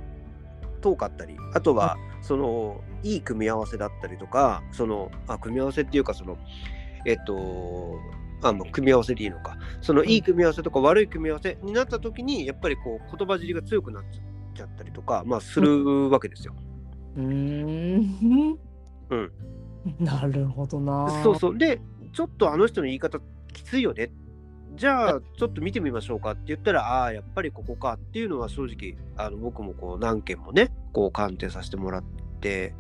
[0.80, 6.38] 遠かったりあとはそのいい組み合わせだったりとかそのあ組み合わせっていうかその
[7.04, 7.98] えっと
[8.42, 9.56] あもう組み合わせでいいのか。
[9.80, 14.04] そのいい組み合わせとか悪い組み合わせになった時にやっぱりこう言葉尻が強くなっ
[14.54, 16.54] ちゃったりとかまあするわけですよ。
[16.56, 18.58] うーん
[19.10, 19.32] うん
[20.04, 21.08] なるほどな。
[21.22, 21.80] そうそうで
[22.12, 23.20] ちょっとあの人の言い方
[23.52, 24.10] きついよね
[24.74, 32.04] じゃあちょっと見てみましょうかって言ったらああやっぱりここかっていうのは正直あの僕もこう何件もねこう鑑定させてもらっ
[32.40, 32.74] て、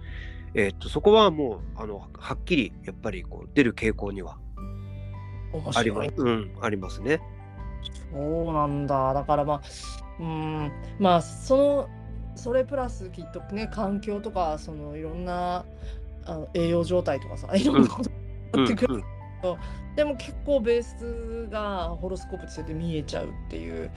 [0.54, 4.38] えーっとそこはもうあのはっきりやっぱりこう出る傾向には
[5.52, 6.10] 面あります。
[6.18, 7.20] うんありますね。
[8.12, 9.14] そうなんだ。
[9.14, 9.62] だからまあ、
[10.18, 11.88] うーん、まあ、その、
[12.38, 15.64] それプラスきっとね、環境とか、そのいろんな
[16.24, 18.10] あの栄養状態とかさ、いろんなこと
[18.54, 18.94] うんがあってくる。
[18.94, 19.04] うん
[19.94, 23.90] でも結構ベースがホロスコープとして見えちゃうっていう。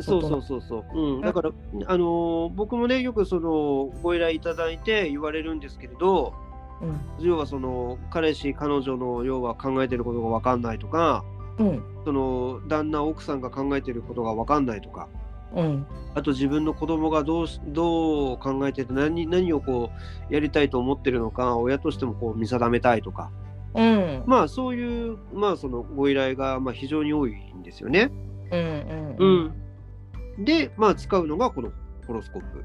[0.00, 1.50] そうそうそうそう、うん、だから、
[1.86, 6.34] あのー僕もねよくそのご依頼いただいて言われるんですけれど
[6.80, 7.24] うん。
[7.24, 11.24] 要はその彼氏彼女の要は考えてることが分かんないとか
[11.58, 11.82] うん。
[12.04, 15.08] その旦那奥さんが考えてることが分かんないとか
[15.54, 15.86] うん。
[16.14, 19.90] あと自分の子供がどうしどう考えてて何何をこ
[20.30, 23.30] うやりたいと思ってるのか親としてもこう見定めたいとか。
[23.74, 24.24] うん。
[24.26, 28.10] まあそういうまあそのご依頼がまあ非常に多いんですよね。
[28.50, 30.42] うんううん。
[30.42, 31.72] ん、でまあ使うのがこの
[32.06, 32.64] ホロスコープ。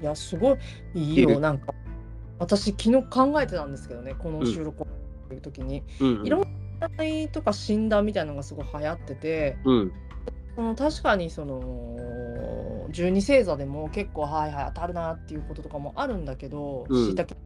[0.00, 0.58] いやすごい。
[0.94, 1.40] いいよ。
[1.40, 1.74] なんか
[2.38, 4.86] 私昨日考えてたんですけどねこの収録を
[5.28, 5.82] する時に。
[6.00, 6.26] うん。
[6.26, 6.44] いろん
[6.80, 9.58] 占いとか診断みたいなのがすごい流行ってて。
[9.64, 9.92] うん
[10.56, 17.06] その確かにその十二星座でも結構はいはい当たるなっていうこととかもあるんだけどうん。
[17.06, 17.36] しいたけ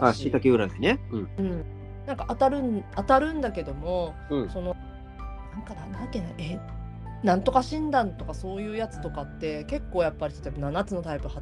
[0.00, 1.00] あしいたけ占いね。
[1.10, 1.28] うん。
[1.38, 1.64] うん。
[2.06, 4.50] なんか当たるん当たるんだけどもうん。
[4.50, 4.76] その
[5.52, 6.58] なんかなんだっけなえ
[7.24, 11.40] なんとか診断とかそういうやつとかって結構やっぱり例えば7つのタイプ 8,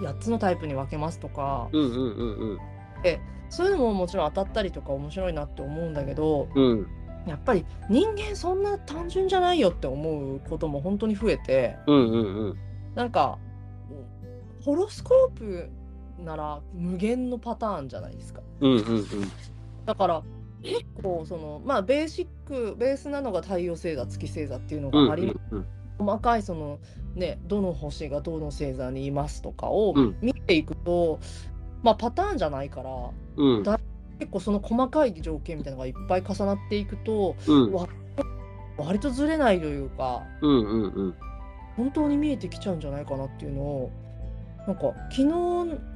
[0.00, 1.68] 8つのタイプに分けますとか。
[1.72, 2.58] うんうんうん
[3.48, 6.86] そういうのももちろん当たったりとか面白いなって思うんだけどうんうん
[7.26, 12.58] やっぱり人間そんな単純じゃないよって思うことも本当に増えてうんうんうん。
[12.94, 13.38] なんか
[14.64, 15.68] ホロスコープ
[16.24, 18.40] なら無限のパターンじゃないですか。
[18.60, 19.06] うんうんうん。
[19.84, 20.22] だから
[20.62, 25.66] 結構そのまあベーシックベースなのが太陽星座月星座っていうのうんがあり、うん
[25.98, 26.78] 細かいその
[27.14, 30.16] ねどの星がどの星座にいますとかをうん。
[30.20, 31.18] 見ていくと、
[31.82, 32.90] まあパターンじゃないから
[33.36, 33.62] うん
[34.18, 37.72] 結構その細かい条件みたいなのがいっぱい重なっていくとうん。
[37.72, 37.88] わ
[38.78, 41.14] 割とずれないというかうんうんうん。
[41.76, 43.90] 本当に見えてきちゃうんじゃないかなっていうのを
[44.66, 45.24] なんか昨日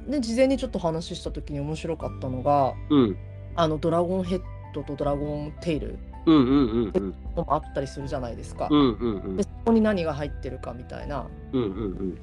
[0.07, 3.17] ね事前にちょっと話した時に面白かったのがうん。
[3.55, 4.41] あのドラゴンヘッ
[4.73, 7.15] ドとドラゴンテイルうんうんうんうん。
[7.35, 8.67] のもあったりするじゃないですか。
[8.69, 9.37] うんうんうん。
[9.37, 11.27] でそこに何が入ってるかみたいな。
[11.53, 12.17] うんうん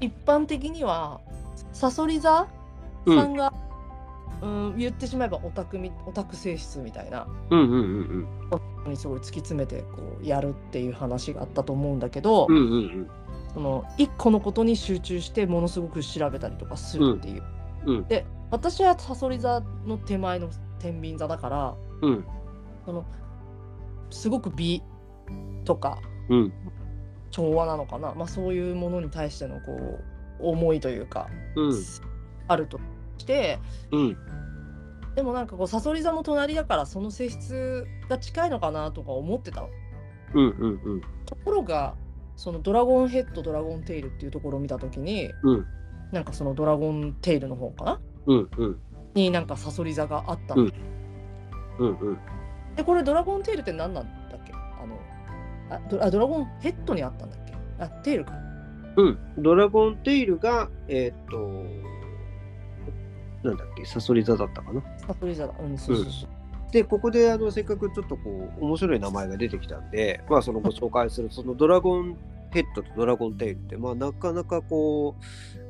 [0.00, 1.20] 一般的には
[1.72, 2.46] さそり座
[3.06, 3.67] さんが、うん、
[4.76, 7.26] 言ってしまえばオタクみオタク性質みたいな。
[7.50, 8.28] うんうんうん
[8.84, 8.90] うん。
[8.90, 13.10] にすごい突き詰めてこうやるっていう話があったと思うんだけど、うんうんうん。
[13.52, 17.42] その一個のことに集中してものすごく調べたりとかするっていう。
[17.86, 17.96] うん。
[17.96, 18.04] うん。
[18.06, 20.48] で私はさそり座の手前の
[20.78, 22.24] 天秤座だからうん。
[22.84, 23.04] その
[24.10, 24.82] すごく美
[25.64, 25.98] とか
[26.28, 26.52] うん。
[27.30, 30.04] 調和なのかな、まあ、そういうものに対してのこう
[30.40, 31.84] 思いというか、うん。
[32.46, 32.80] あると
[33.92, 34.16] うん。
[35.14, 39.62] でもなんかこうさそり座も隣だからその性質が近いのかなとか思ってた。
[39.62, 39.68] の。
[40.34, 41.00] うんうんうん。
[41.26, 41.94] ところが
[42.36, 45.66] そのドラゴンヘッドドラゴンテイルっていうところを見た時にうん。
[46.12, 48.00] なんかそのドラゴンテイルの方かな？
[48.26, 48.80] うんうん。
[49.14, 50.62] になんかさそり座があったの。
[50.62, 50.72] うん。
[51.78, 52.18] うんうん。
[52.76, 54.52] でこれドラゴンテイルって何なんだっけ？
[54.52, 57.54] あのあドあドラゴンヘッドにあったんだっけ？
[57.80, 58.32] あテイルか。
[58.96, 61.36] うん、ドラゴンテイルが、えーっと、
[63.42, 64.80] なんだっけ、サソリ座だったかな？
[64.80, 65.54] さそり座だ。
[65.60, 66.72] うん、そうそうそう。
[66.72, 72.16] で、ここであのせっかくちょっとこう、面白い名前が出てきたんで、まあ、そのご紹介する、そのドラゴン
[72.50, 75.16] ヘッドとドラゴンテイルって、まあ、なかなかこ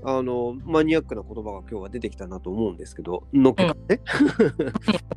[0.02, 4.00] う、あの、マニアックな言葉が今日は出てきたなと思うんですけど、のっけからね。
[4.59, 4.72] うん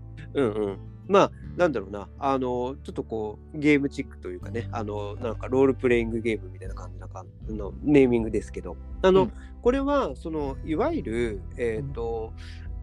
[0.33, 0.77] うん。
[1.07, 12.33] まあ、なんだろうな、あの、ちょっとこう、ゲームチックというかね、あの、なんかロールプレイングゲームみたいな感じなかのネーミングですけど、あの、うんこれは、その、いわゆる、えっ、と、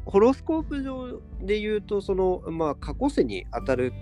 [0.04, 3.92] ホロスコープ上で言うと、その、まあ、過去世に当たる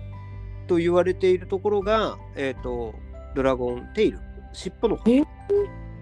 [0.67, 2.93] と言われているところが、えっ、と、
[3.35, 4.19] ドラゴンテイル、
[4.53, 4.99] 尻尾の。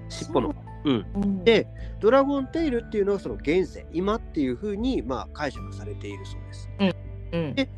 [0.10, 0.62] 尻尾の方。
[0.84, 1.06] うん。
[1.16, 1.68] うんで、
[2.02, 6.70] ドラゴンテイルっていうのはその現世、今っていうふうに、まあ、解釈されているそうです。
[6.80, 7.05] うん
[7.56, 7.69] で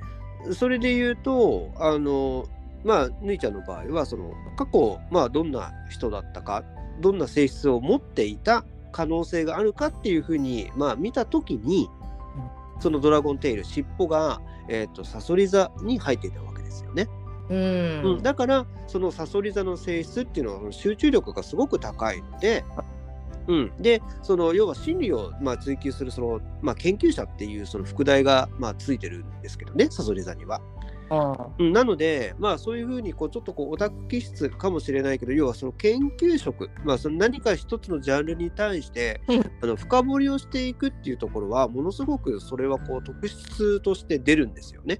[0.53, 2.45] それで言うと、あの、
[2.83, 6.63] まあ、ぬいちゃんの場合は、その、過去、まあ、どんな人だったか、
[7.01, 11.89] どんな性質を持っていた可能性があるかっていうふうに、まあ、見たときに、
[12.79, 17.07] そのドラゴンテイル、尻尾が、えっ、と、サソリ座に入っていたわけですよね。
[17.49, 18.01] うん。
[18.03, 22.63] うん、だからそのサソリ座の性質っていうのは集中力がすごく高いので、
[23.47, 30.61] うん、でその要は心理をまあ追求するその、まあ、研究者っていうその副題がまあついてるんですけどねサソリ座には。
[31.09, 44.99] あうん、なので、まあ、そういうふうにこうちょっとこうオタク気質かもしれないけど要はその研究職、まあ、その何か一つのジャンルに対してうんあの深掘りをしていくっていうところはものすごくそれはこう特質として出るんですよね。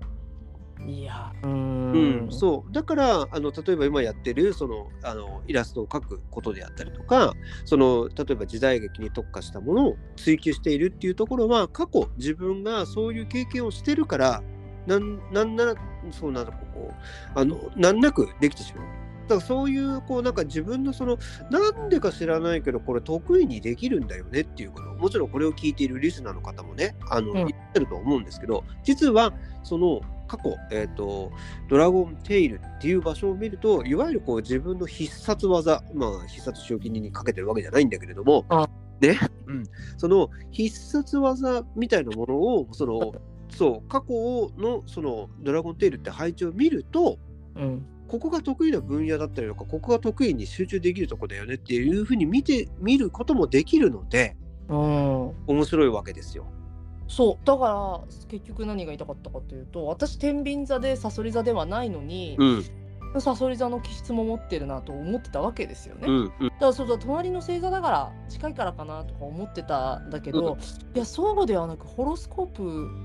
[0.88, 1.32] いや。
[1.43, 2.28] ううん。
[2.28, 2.71] ん、そう。
[2.71, 7.34] だからあの例えば今やってるそのあのイラストを描くことであったりとか
[7.65, 14.41] その例えば時代劇に特化したものを追求しているっていうところは過去自分がそういう経験をしてるから
[14.86, 15.76] なんなんなら
[16.12, 16.91] そうなんだこ
[17.36, 18.88] うあの難なくできてしまう。
[19.28, 21.17] だからそういうこうなんか自分のその
[21.52, 27.34] なんでか知らないけどこれ得意にできるんだよねっていうこともちろんこれを聞いているリスナーの方もねあの、うん。
[27.34, 31.32] 言ってると思うんですけど実はその過去、えーと
[31.70, 38.68] 「ドラゴンテイル」っていう場所を見るといわゆるこう自分の必殺技まあ必殺仕置き人にかけてるわけじゃないんだけれどもあ。
[39.00, 39.63] ね、うん、
[39.98, 43.13] その必殺技みたいなものをその
[43.50, 47.20] そう過去のその「ドラゴンテイル」って配置を見ると
[47.56, 47.86] うん。
[48.08, 54.38] ここが得意な分野だったりとか、ここが得意に集中できるとこだよねっていうふうに見てみることもできるので、
[54.70, 55.34] うん。
[55.48, 56.48] 面白いわけですよ。
[57.08, 62.46] そうだから結局何が言いたかったかというと私天秤座でサソリ座ではないのに、う
[63.17, 66.08] ん、サソリ座の気質も持ってるなと思ってたわけですよね。
[66.08, 70.58] うん、うん、だからそうだ隣の星座だから近いからかなとか思ってたんだけど、
[70.96, 72.63] いやそうではなくホロスコープ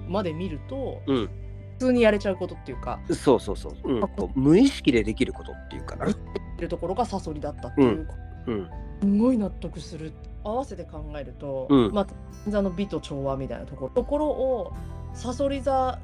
[0.09, 1.31] まで見ると、うん。
[1.79, 6.07] 普通にやれちゃうことっていうかそうそうそう、うん、無意識でできることっていうかな。
[6.07, 6.15] い
[6.61, 8.09] るところがサソリだったっていう、
[8.47, 10.13] うん、すごい納得する
[10.45, 11.93] 合わせて考えると、うん。
[11.93, 13.91] まあ座の美と調和みたいなところ。
[13.91, 14.73] ところを
[15.15, 15.99] サソリ座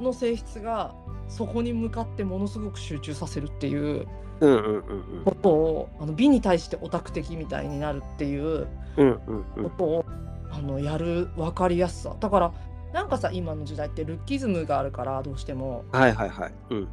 [0.00, 0.94] の性質が
[1.28, 4.06] そこに向かってものすごく集中させるっていう
[5.24, 10.04] ことをあの美に対してオタク的みたいになるっていうことを
[10.50, 12.16] あのやる分かりやすさ。
[12.18, 12.52] だから
[12.92, 15.84] なんかさ今の時代ってルッキズムがあるからどうしても。
[15.92, 16.52] はいはいはい。
[16.70, 16.88] うん、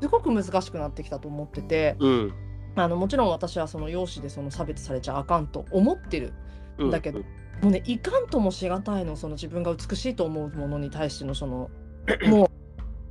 [0.00, 1.96] すごく難しくなってきたと思ってて。
[1.98, 2.32] うん、
[2.76, 6.32] あのもちろん私はその容姿でその差別されちゃあかんと思ってる。
[6.78, 6.90] うん。
[6.90, 7.20] だけど
[7.62, 11.70] もうねいかんともしがたいのその自分が美しいと思うものに対してのその
[12.26, 12.50] もう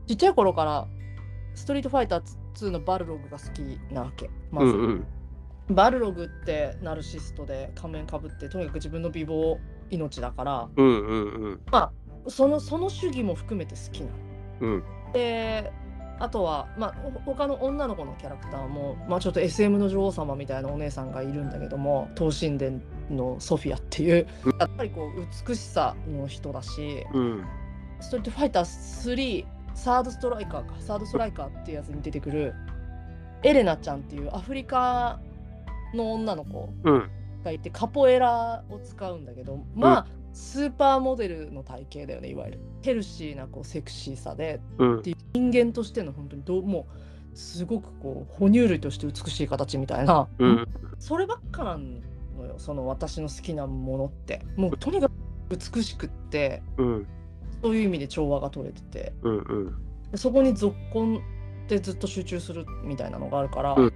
[0.07, 0.87] ちっちゃい頃から
[1.55, 2.23] ストリートファイター
[2.55, 4.29] 2のバルログが好きなわけ。
[4.51, 5.05] まず、うん、
[5.69, 9.57] うん、バルログってナルシストで仮面かぶってとにかく自分の美貌
[9.89, 10.69] 命だから。
[10.75, 11.59] うん、うん、うん、
[12.27, 14.13] そのその主義も含めて好きなの。
[14.61, 15.71] うん、で
[16.19, 22.71] あとは、まあ、ほ他の女の子のキャラクターも、まあ、ちょっと SM の女王様みたいなお姉さんがいるんだけども等身大
[23.09, 24.27] のソフィアっていう。
[24.45, 24.57] うん。
[24.59, 27.45] やっぱりこう美しさの人だしうん、
[27.99, 29.45] ストリートファイター3
[29.75, 30.75] サードストライカーか。
[30.79, 32.53] サードストライカーっていうやつに出てくる
[33.43, 35.19] エレナちゃんっていうアフリカ
[35.93, 37.09] の女の子うん、
[37.43, 42.59] がいてカポエラを使うんだけどまあ、スーパーモデルの体型だよねいわゆる。
[42.81, 44.59] ヘルシーなこうセクシーさで。
[44.79, 44.99] うん。
[44.99, 46.87] っていう人間としての本当にどうも
[47.33, 50.67] うすごくこう哺乳類として美しい形みたいな、うん、
[50.99, 54.41] そればっかなのよその私の好きなものって。
[54.55, 55.13] もうとにかく
[55.49, 56.63] 美しくって。
[56.77, 57.07] うん、
[57.61, 59.13] そういう意味で調和が取れてて。
[59.21, 59.75] うん、うん、
[60.11, 61.21] でそこに続婚
[61.65, 63.93] ってずっと集中するみたいなのがあるから、うん。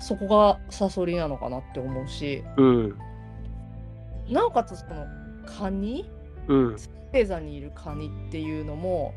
[0.00, 2.42] そこがサソリなのかなって思うし。
[2.56, 2.98] うん、
[4.28, 5.06] なおかつその
[5.58, 6.08] カニ？
[6.48, 6.76] うん、
[7.12, 9.14] 星座にいるカニっていうのも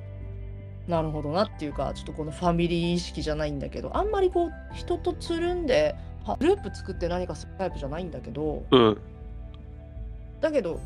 [0.87, 8.97] なるほどなっていうかちょっとこのファミリー意識じゃないんだけどあんまりこう人とつるんではグループ作って何かするタイプじゃないんだけどうん、
[10.41, 10.79] だけど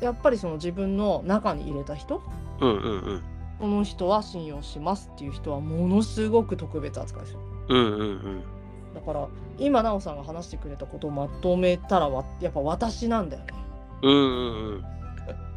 [0.00, 2.22] やっぱりその自分の中に入れた人
[2.60, 3.22] うん、うん、
[3.58, 7.38] この人は信用しますっていう人はものすごく特別扱いする。
[7.68, 8.42] うん、うん、
[8.94, 13.54] だから今奈緒さんが話してくれたことをまとめたらわやっぱ私なんだよね。
[14.02, 14.84] うん、うん、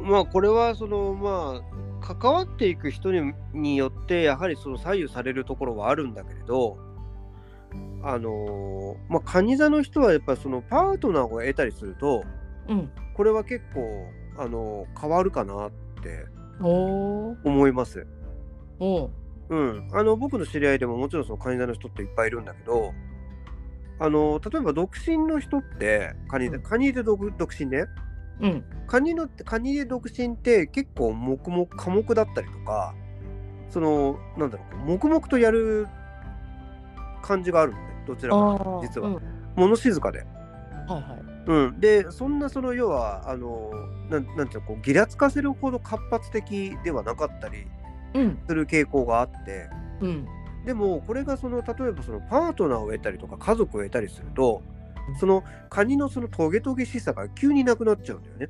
[0.00, 0.08] うん。
[0.10, 1.62] まあこれはそのま
[2.02, 6.78] あ関わっていく人にによってやはりその左右されるところはあるんだけれど
[8.02, 12.24] あのまあ蟹座の人はやっぱりそのパートナーを得たりすると
[12.68, 12.90] うん。
[13.14, 14.06] これは結構
[14.38, 15.70] あの変わるかなっ
[16.02, 16.26] て
[16.60, 18.06] 思います。
[18.78, 19.10] おう
[19.48, 22.94] うん、あの僕の知り合いでももちろんその蟹座の人っていっぱいいるんだけど
[23.98, 27.84] あの例えば独身の人ってカニでうんカニで独独身ね
[28.40, 28.64] うん。
[28.86, 32.94] カニのカニで独身って結構黙々寡黙だったりとか
[33.70, 35.86] そのなんだろう黙々とやる
[37.22, 39.22] 感じがあるのねどちらかというと実は、うん
[39.54, 40.24] 物静かで、
[40.88, 41.22] はいはい。
[41.46, 43.70] うん、でそんなその要はあの
[44.08, 47.66] なんなんていうのこうギラつかせるほど活発的ではなかったり
[48.14, 48.38] うん。
[48.48, 49.68] する傾向があって
[50.00, 50.26] うん。
[50.64, 54.62] でもこれがその例えばそのパートナーを得たりとか家族を得たりすると
[55.18, 58.48] そのカニのそのトゲトゲしさが急になくなっちゃうんだよね。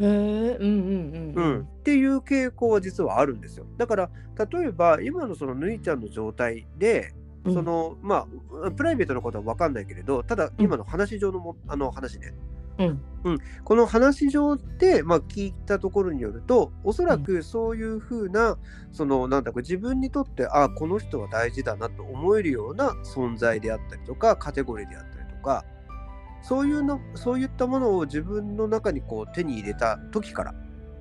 [0.00, 3.66] へえ、うんうんううんん、っていう傾向は実はあるんですよ。
[3.76, 4.10] だから
[4.50, 7.14] 例えば今のそのぬいちゃんの状態で、
[7.44, 7.54] うん。
[7.54, 8.26] そのま
[8.64, 12.34] あプライベートのことは分かんないけれどただ今の話上のもあの話ね
[12.78, 12.84] う
[13.30, 13.38] ん。
[13.64, 18.58] この話上で、まあ、聞いたところによるとおそらくそういうふうな、
[18.92, 25.64] そのなんだか自分にとってあこの人は大事だなと思えるような存在であったりとかカテゴリーであったりとか
[26.44, 30.54] そういうのそういったものを自分の中にこう手に入れた時から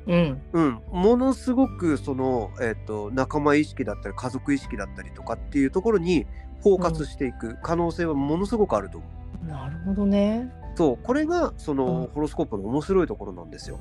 [0.07, 0.41] うん。
[0.53, 6.25] うん、ものすごくその、えっと仲間意識だったり家族意識だったりとかっていうところに
[6.61, 9.07] 包括していく可能性はものすごくあると思
[9.43, 9.47] う。
[9.47, 10.51] なるほどね。
[10.75, 13.79] そうこれがその、うんホロスコープの面白いところなんですよ。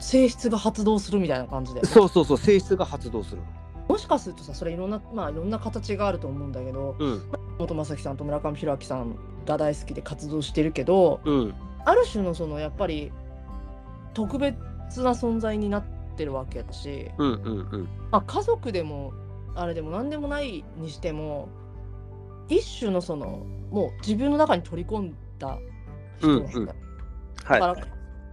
[0.00, 1.84] 性質が発動するみたいな感じで。
[1.84, 3.42] そうそうそう性質が発動する
[3.88, 7.18] もしかするとさ、それいろんな、まあいろんな形があると思うんだけど、の。
[7.58, 11.34] 本正樹さんと村上弘明さんが大好きで活動してるけど、うん。
[11.34, 11.54] うん
[11.86, 13.12] ある種のそのやっぱり
[14.14, 14.56] 特別
[15.02, 15.84] な存在になっ
[16.16, 17.88] てるわけだし、うんうんうん。
[18.10, 19.12] まあ、家族でも
[19.54, 21.48] あれでも何でもないにしても
[22.48, 25.58] 一種のそのもう自分の中に取り込んだ
[26.20, 26.66] 人なんだ、うんうん。
[26.66, 26.74] だ
[27.44, 27.60] はい。
[27.60, 27.76] から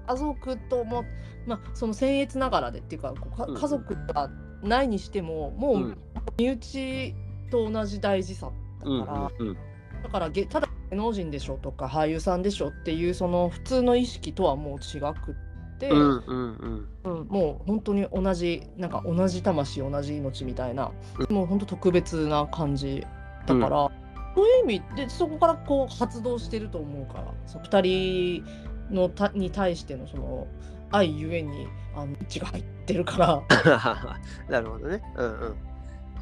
[0.07, 1.03] 家族とも、
[1.45, 3.13] まあ、その僭越ながらでっていうか
[3.53, 4.29] 家族が
[4.63, 5.97] ないにしてももううん。
[6.37, 7.15] 身内
[7.51, 8.49] と同じ大事さ
[8.79, 9.57] だうんから、うんうん。
[10.03, 20.91] だからげただ芸能人でしょとか俳優さんでしょっていうその普通の意識とはもう違くって、うんうんうんうんもう本当に同じなんか同じ魂同じ命みたいな、
[21.29, 23.03] もう本当特別な感じ
[23.47, 23.91] だから、
[24.35, 28.43] そういう意味でそこからこう発動してると思うからその2
[28.89, 30.47] 人のたに対してのその
[30.91, 34.19] 愛ゆえにあの血が入ってるから。
[34.49, 35.01] なるほどね。
[35.15, 35.55] うんうん。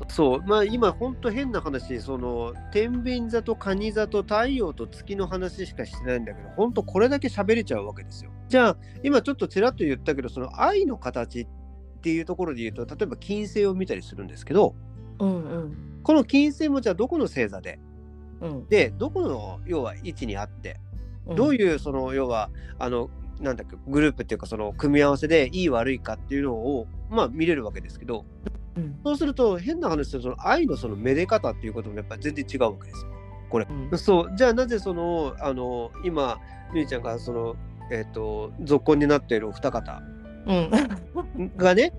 [0.08, 8.32] そう、まあ今本当変な話、その天秤座と蟹座と太陽と月の話しかしてないんだけど、本当これだけ喋れちゃうわけですよ。
[8.47, 11.47] じゃあ今ちょっとちらっと言ったけど、その愛の形っ
[12.02, 14.76] ていうところで言うと、例えば金星を見たりするんですけど、
[15.20, 16.00] うんうん。
[16.04, 17.80] この金星もじゃあどこの星座で、
[18.41, 18.68] うん。
[18.70, 20.80] で、どこの要は位置にあって、
[21.28, 28.26] うん、どういうその要はあのなんだっけグループっていうかその組み合わせでいい悪いかっていうのをまあ見れるわけですけど
[28.80, 28.99] うん。
[29.03, 33.11] そうすると変な話するとその愛のそのめで方っていうこともやっぱり全然違うわけですよ。
[33.49, 33.67] これ。
[33.69, 33.97] うん。
[33.97, 34.32] そう。
[34.36, 36.39] じゃあなぜそのあの今
[36.73, 37.55] みーちゃんがその
[37.91, 40.01] えっ、と続婚になっているお二方
[40.45, 40.71] うん。
[41.57, 41.93] がね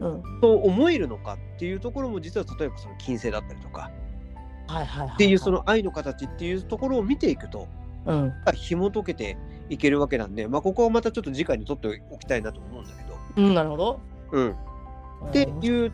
[0.00, 0.22] うん。
[0.40, 3.90] そう思えるのかっていうところも実は例えばその金星だったりとか。
[4.66, 7.68] はいはいはいっていうその愛の形っていうところを見ていくと
[8.06, 8.32] うん。
[8.54, 9.36] 紐解けて
[9.68, 13.14] いけるわけなんで、まあ、ここはまたちょっと次回に取っておきたいなと思うんだけど。
[13.36, 14.00] うんなるほど。
[14.32, 14.50] うん、
[15.28, 15.92] っていう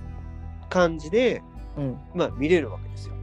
[0.71, 1.43] 感じで、
[1.77, 3.15] うんまあ、見れるわけですよ。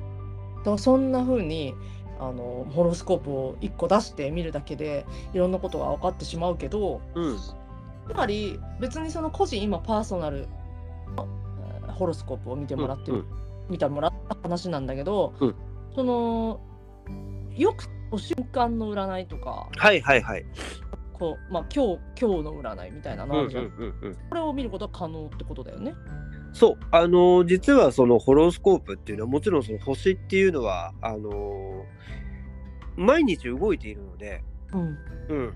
[0.60, 1.74] だからそんな風に
[2.20, 10.48] あのホロスコープを1個出して見るだけでいろんなことが分かってしまうけどうん、つまり別にその個人今パーソナル
[11.18, 13.26] えーホロスコープを見てもらってる、うん
[13.70, 15.56] 見てもらった話なんだけど、うん
[15.94, 16.62] その
[17.56, 20.46] よく瞬間の占いとかはいはいはい。
[21.12, 25.94] こう、まあ、今日今日の占いみたいなのあるじゃん、うんうんうんこれを見ることは可能ってことだよね。
[26.54, 31.98] そう、あのー実はそのホロスコープっていうのはもちろんその星っていうのはあのー
[32.98, 34.44] 毎日動いているので、
[34.74, 34.98] うん。
[35.30, 35.54] うん、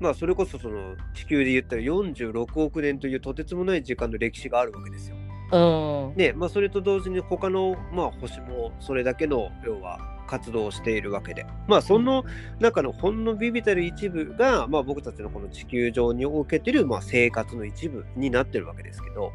[0.00, 5.16] まあそれこそその地球で言ったら46億年というとてつもない時間の歴史があるわけですよ。
[5.52, 6.16] うん。
[6.16, 11.46] ねまあ、それと同時に他の、まあ、星もそれだけの要は活動をしているわけで。
[11.66, 12.24] まあその
[12.60, 19.32] 中のほんのビビたる一部が、まあ、僕たちのこの地球上におけてる、まあ、生活の一部になってるわけですけど。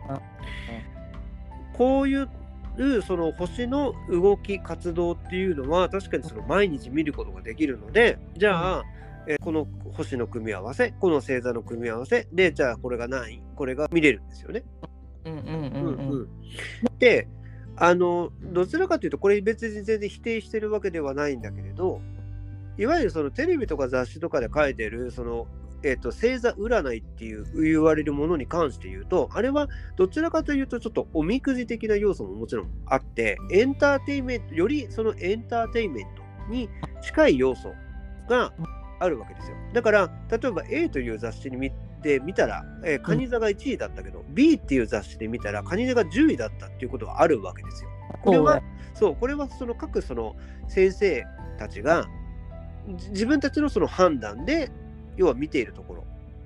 [1.74, 2.28] こういう
[3.06, 8.84] その星の動き活動っていうのは確かにその毎日見ることができるのでじゃあ、
[9.28, 14.64] えこの星の組み合わせこの星座の組み合わせでじゃあこれが何これが見れるんですよね。
[15.26, 15.88] うんうんうんうん。
[15.88, 16.30] うんうん。
[17.00, 17.28] で
[17.82, 22.02] あのどちらかというとこれ別に全然否定してるわけではないんだけれど
[22.78, 25.48] いわゆるそのテレビとか雑誌とかで書いてるその、
[25.84, 36.70] えっと星座占いっていう言われるものに関して言うとあれはどちらかというとちょっとおみくじ的な要素ももちろんあってエンターテインメントよりそのエンターテインメントに
[37.02, 37.74] 近い要素
[38.28, 38.54] が
[39.00, 39.56] あるわけですよ。
[39.74, 47.90] だから例えば A という雑誌に見て見たら、えー、カニ座が1位だったけど、B っていう雑誌で見たらカニ座が10位だったっていうことはあるわけですよ。
[48.24, 48.62] これは
[48.94, 50.36] そうこれはその各その
[50.68, 51.26] 先生
[51.58, 52.08] たちが
[52.96, 54.72] じ自分たちのその判断で
[55.18, 56.06] 要は見ているところ。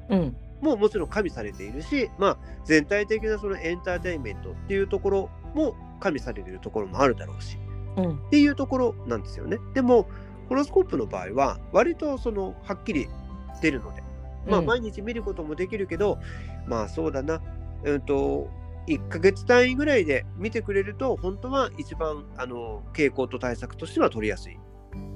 [0.09, 0.35] うん。
[0.61, 7.57] ももちろん加味されているし、まあ、全体的なそのエンターテインメントっていうところも加味されているところもあるだろうし。
[7.97, 8.15] うん。
[8.15, 9.57] っていうところなんですよね。
[9.73, 10.07] でも
[10.49, 13.07] ホロスコープの場合は割とそのはっきり
[13.61, 14.03] 出るので、
[14.47, 14.65] まあ、うん。
[14.65, 16.19] 毎日見ることもできるけど、
[16.67, 17.41] まあそうだな、
[17.83, 18.49] うんと
[18.87, 24.57] 1ヶ月単位ぐらいで見てくれると本当は一番あの傾向と対策としては取りやすい。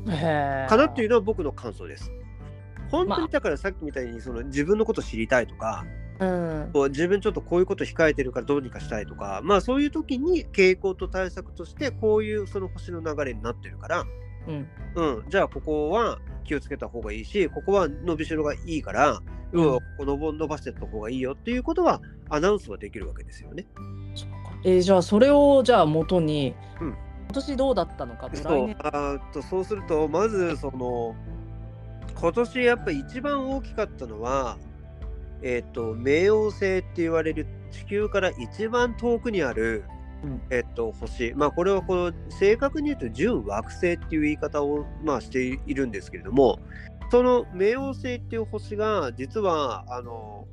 [0.06, 2.12] かなっていうのは僕の感想です。
[2.90, 5.86] 本当まにだからさっきみたいにその自分のこと知りたいとか、
[6.20, 6.72] うん。
[6.90, 14.06] 自分ちょっとこういうこと控えてるからどうにかしたいとかまあそういう時に傾向と対策としてこういうその星の流れになってるから、
[14.48, 14.68] うん。
[14.96, 19.22] うん、じゃあここは気をつけた方がいいしここは伸びしろがいいから、
[19.52, 19.64] うん。
[19.66, 23.68] ここ伸ば伸ばしてった方がいいよっていうことはアナウンスはできるわけですよね。
[24.64, 26.96] えーじゃあそれをじゃあ元に、うん。
[27.32, 28.76] 年どうだったのかそう年。
[28.80, 31.16] あーとそうするとまずその
[32.16, 34.58] 今年やっぱ一番大きかったのは
[35.44, 39.97] えっ、と冥王星って言われる地球から一番遠くにある、うん
[40.50, 46.60] えっ、と星まあこれはこの正確に言うと準惑星っていう言い方をまあしているんですけれども
[47.12, 50.48] その冥王星っていう星が実はあの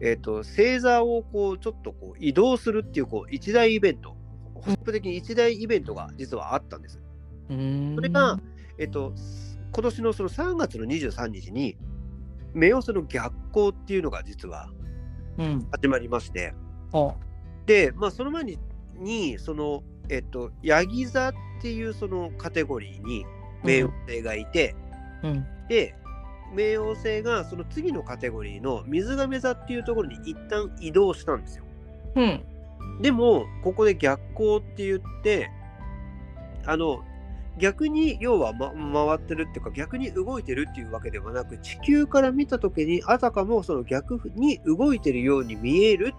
[0.00, 4.16] えっ、と星座をこうちょっとこう移動するっていうこう一大イベント。
[4.60, 7.00] ホスプ的に一大イベントが実はあったんです。
[7.48, 8.38] それが、
[8.78, 9.14] えっと、
[9.72, 11.76] 今年のその3月の23日に、
[12.54, 14.70] 冥王星の逆行っていうのが実は
[15.38, 15.68] うん。
[15.70, 16.52] 始まりまして、
[16.92, 17.14] あ。
[17.66, 18.58] で、まあ、その前に、
[19.00, 23.24] にその、えっと、ヤギ座っていうそのカテゴリーに
[23.64, 24.74] 冥王星がいて、
[25.22, 25.46] うん。
[25.68, 25.94] で、
[26.54, 31.64] 冥王星がその次のカテゴリーの水亀座っていうところに一旦移動したんですよ。
[32.16, 32.44] うん。
[33.02, 35.50] でも、ここで逆行って言って、
[36.66, 37.02] あの、
[37.58, 46.14] 逆に要は、ま、回ってるっていうか逆に動いてるっていうわけではなく地球から見た時にあたかもその逆に動いてるように見える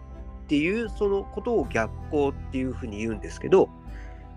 [0.51, 3.69] っていうそのことを逆行っていうふうに言うんですけど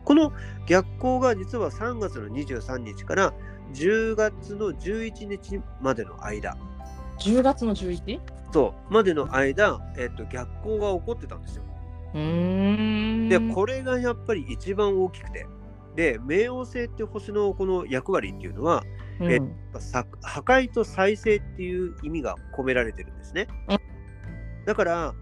[0.05, 0.33] この
[0.69, 3.35] 逆行が実は3月の23日から
[3.73, 6.57] 10月の11日までの間
[7.19, 8.21] 10月の 11?
[8.53, 11.65] そうまでの間、えっと、逆行が起こってたんですよ。
[12.15, 15.49] うーんでこれがやっぱり一番大きくて
[15.97, 18.85] で冥王星って星のこの役割っていうのは
[19.19, 19.41] うんえ
[19.81, 23.79] さ破壊と再生っていう意味が込められてるんですねうん。
[24.65, 25.15] だから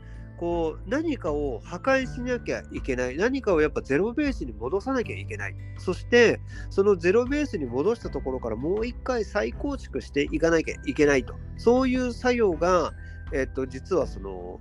[0.43, 3.17] こう何かを破壊しなきゃいけない。
[3.17, 5.55] 何かをやっぱゼロベースに戻さなきゃいけない。
[5.79, 11.37] そしてそのゼロベースに戻したところからもう一回再構築していかなきゃいけないと。
[11.59, 12.93] そういう作用が、
[13.33, 14.59] えっと、実はその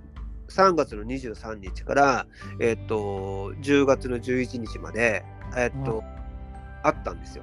[0.50, 2.26] 3月の23日から、
[2.60, 5.24] えっと、10月の11日まで、
[5.56, 6.04] えっと
[6.84, 7.42] あったんですよ。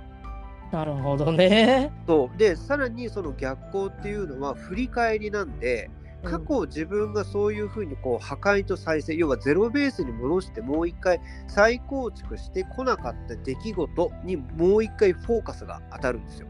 [0.72, 1.92] なるほどね。
[2.08, 2.38] そう。
[2.38, 5.90] でさらにその逆行っていうのは振り返りなんで
[6.24, 16.48] 過去自分がそういうふうにこう破壊と再生要はゼロベースに戻してもう一回再構築してこなかった出来事にもう一回フォーカスが当たるんですよ。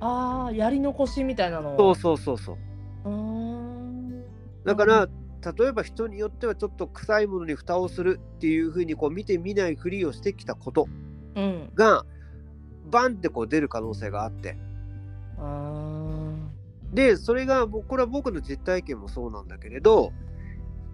[0.00, 1.76] ああやり残しみたいなの。
[1.76, 2.56] そうそうそうそう。
[3.04, 4.24] うーん。
[4.64, 5.08] だから
[5.58, 10.86] 例えば人によってはちょっと臭いものに蓋をするっていうふうにこう見て見ないふりをしてきたこと
[11.34, 11.70] うん。
[11.74, 12.04] が
[12.90, 14.56] バンってこう出る可能性があって。
[15.38, 15.81] あー
[16.92, 20.12] でそれがこれは僕の実体験もそうなんだけれど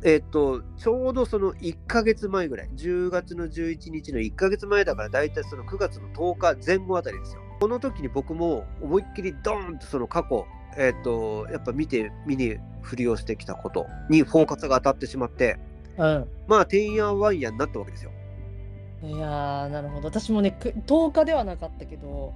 [0.04, 7.42] えっとちょうどその1ヶ月前ぐらい10月の11日の1ヶ月前だから大体その9月の10日前後あたりですよ。
[7.60, 10.46] この時に僕も思いっきりドーンとその過去
[10.76, 15.58] えっとやっぱ見て見にふりをしてきたことにフォーカスが当たってしまって
[15.98, 16.28] うん。
[16.46, 18.12] まあてんやわんやになったわけですよ。
[19.02, 20.08] いやーなるほど。
[20.08, 22.34] 私もねく10日ではなかったけど、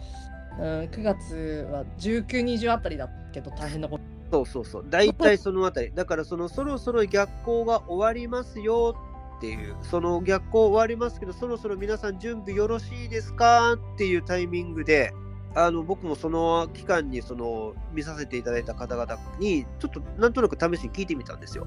[0.59, 4.05] うん、9月は1920あたりだけど大変なこと。
[4.31, 4.87] そうそうそう。
[4.89, 5.93] 大体そのあたり。
[5.95, 8.97] だからそのそろそろ逆行が終わりますよ
[9.39, 9.77] っていう。
[9.83, 15.13] その逆行終わりますけどそろそろ皆さん準備よろしいですかっていうタイミングで
[15.55, 21.67] あの僕もその期間にその見させていただいた方々にちょっとなんとなく試しに聞いてみたんですよ。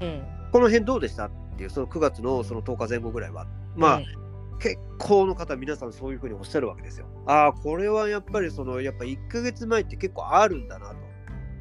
[0.00, 0.22] うん。
[0.50, 3.46] この辺どうでしたっていうその9月のその10日前後ぐらいは。
[3.76, 4.27] まあ、うん
[4.58, 7.06] 結構の方皆さんそういうふうにおっしゃるわけですよ。
[7.26, 10.96] ああこれはやっぱりそのやっぱ1ヶ月前って結構あるんだなと。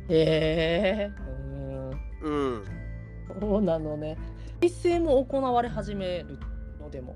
[0.10, 1.12] へえ
[1.52, 1.91] うん
[2.22, 2.30] う
[2.60, 2.64] ん
[3.39, 4.18] そうなのね
[4.62, 6.39] 一斉も行われ始める
[6.80, 7.16] のでも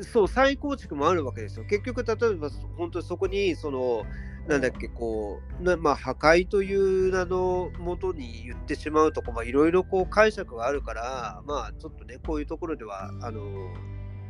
[0.00, 1.64] そう再構築もあるわけですよ。
[1.66, 4.04] 結局例えば本当にそこにその
[4.48, 13.42] なんだっけこうなまあ破壊という名のもとに言ってしまうとこまあいろいろこう解釈があるからまあちょっとねこういうところではあの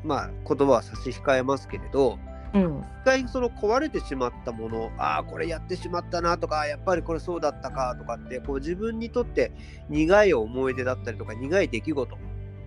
[0.04, 2.18] まあ言葉は差し控えますけれど
[2.54, 2.80] うん。
[2.80, 9.52] 一回その壊れてしまったものああこれやってしまったなとかやっぱりこれそうだったかとかってこう自分にとって
[9.88, 12.18] 苦い思い出だったりとか苦い出来事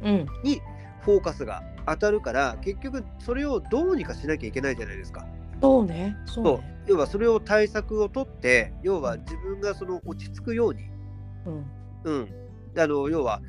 [0.04, 0.28] うん。
[0.44, 0.62] に
[1.02, 5.26] フォーカスが当たるから結局それをどうにかしなきゃいけないじゃないですか。
[5.62, 6.16] そうね。
[6.26, 6.58] そうそう。
[6.60, 10.84] ね要はそれを対策を取って要は自分がその落ち着くように、
[11.46, 11.66] うん。
[12.04, 12.30] うん、
[12.78, 13.42] あの要は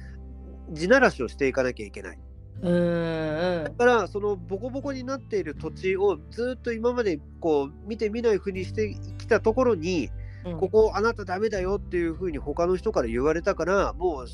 [0.71, 2.19] 地ならしをしていかなきゃいけない。
[2.65, 3.65] うーん。
[3.65, 10.11] だからそのボコボコになっている土地をずっと今までこう見て見ないふうにしてきたところに
[10.47, 10.59] うん。
[10.59, 14.27] ここあなたダメだよっていうふうに他の人から言われたからもう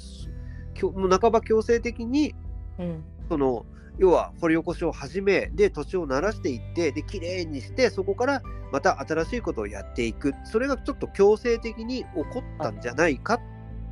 [0.75, 2.35] きょもう半ば強制的に
[2.79, 3.05] うん。
[3.29, 3.67] その
[3.99, 10.33] 要は掘り起こしを始めで土地を慣らしていってで綺麗にしてそこからまた新しいことをやっていく。
[10.45, 13.41] それがちょっと強制的に起こったんじゃないかっ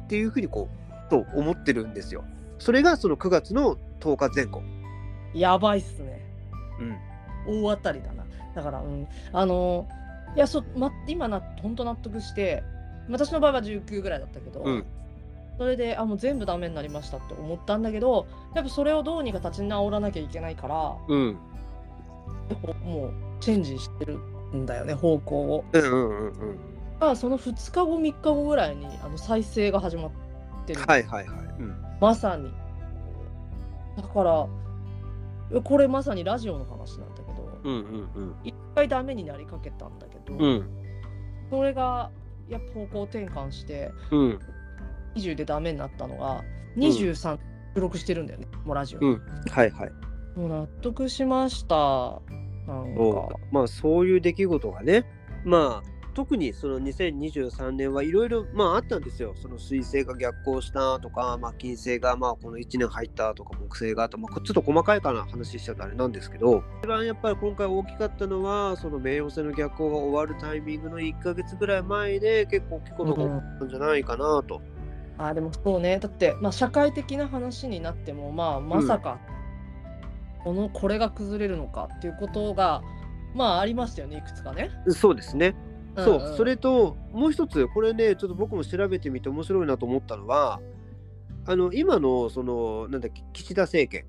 [0.07, 2.25] ていうふうにこうと思ってるんですよ。
[2.59, 4.63] それがその9月の10日前後。
[5.35, 6.25] やばいっすね
[7.47, 8.25] うん、大当たりだな。
[8.55, 9.87] だから、うん、あの
[10.37, 12.63] いやそ、ま、今な本当納得して
[13.09, 14.85] 私の場合は19ぐらいだったけど、うん
[15.59, 21.37] それであもう全部ダメになりましたって思ったんだけどやっぱそれをどうにか立ち直らなきゃいけないからうん
[22.63, 24.19] ほもうチェンジしてる
[24.55, 25.65] んだよね方向を。
[25.73, 26.59] うんうんうんうん
[27.01, 30.11] あその2日後3日後ぐらいにあの再生が始まっ
[30.67, 31.39] てる、はいはいはい。
[31.59, 32.53] うんまさに。
[33.99, 34.49] だから
[35.63, 37.81] これまさにラジオの話なんだけど、うんうん
[38.15, 38.37] うん。
[38.45, 40.71] 一回ダメになりかけたんだけど、うん。
[41.51, 42.11] それが
[42.49, 44.39] やっぱ方向転換してうん。
[45.17, 46.45] 20でダメになったのが
[46.77, 47.39] 23
[47.75, 49.23] 収録してるんだよね、もうラジオ、うん。
[49.51, 49.91] はいはい。
[50.39, 52.21] もう納得しました。
[52.67, 53.29] なんか。
[53.51, 55.07] まあそういう出来事がね
[55.45, 74.61] まあ特にその2023年はいろいろまああったんですよその水星が逆行したとか、まあ、金星がまあこの1年入ったとか木星がと、まあ、ちょっと細かいかな話しちゃうとあれなんですけど一番やっぱり今回大きかったのはその冥王星の逆行が終わるタイミングの1ヶ月ぐらい前で結構大きいことが起こったんじゃないかなと。
[75.19, 79.21] あでもそうねだって、まあ、社会的な話になっても、まあ、まさか、
[80.43, 82.83] このこれが崩れるのかっていうことが
[83.37, 84.71] まあありましたよねいくつかね。
[84.89, 85.68] そうですねそ
[86.03, 86.37] う、んん。
[86.37, 90.61] それともう一つこれねちょっと僕も調べてみて面白いなと思ったのは
[91.47, 94.07] あの今のそのなんだっけ岸田政権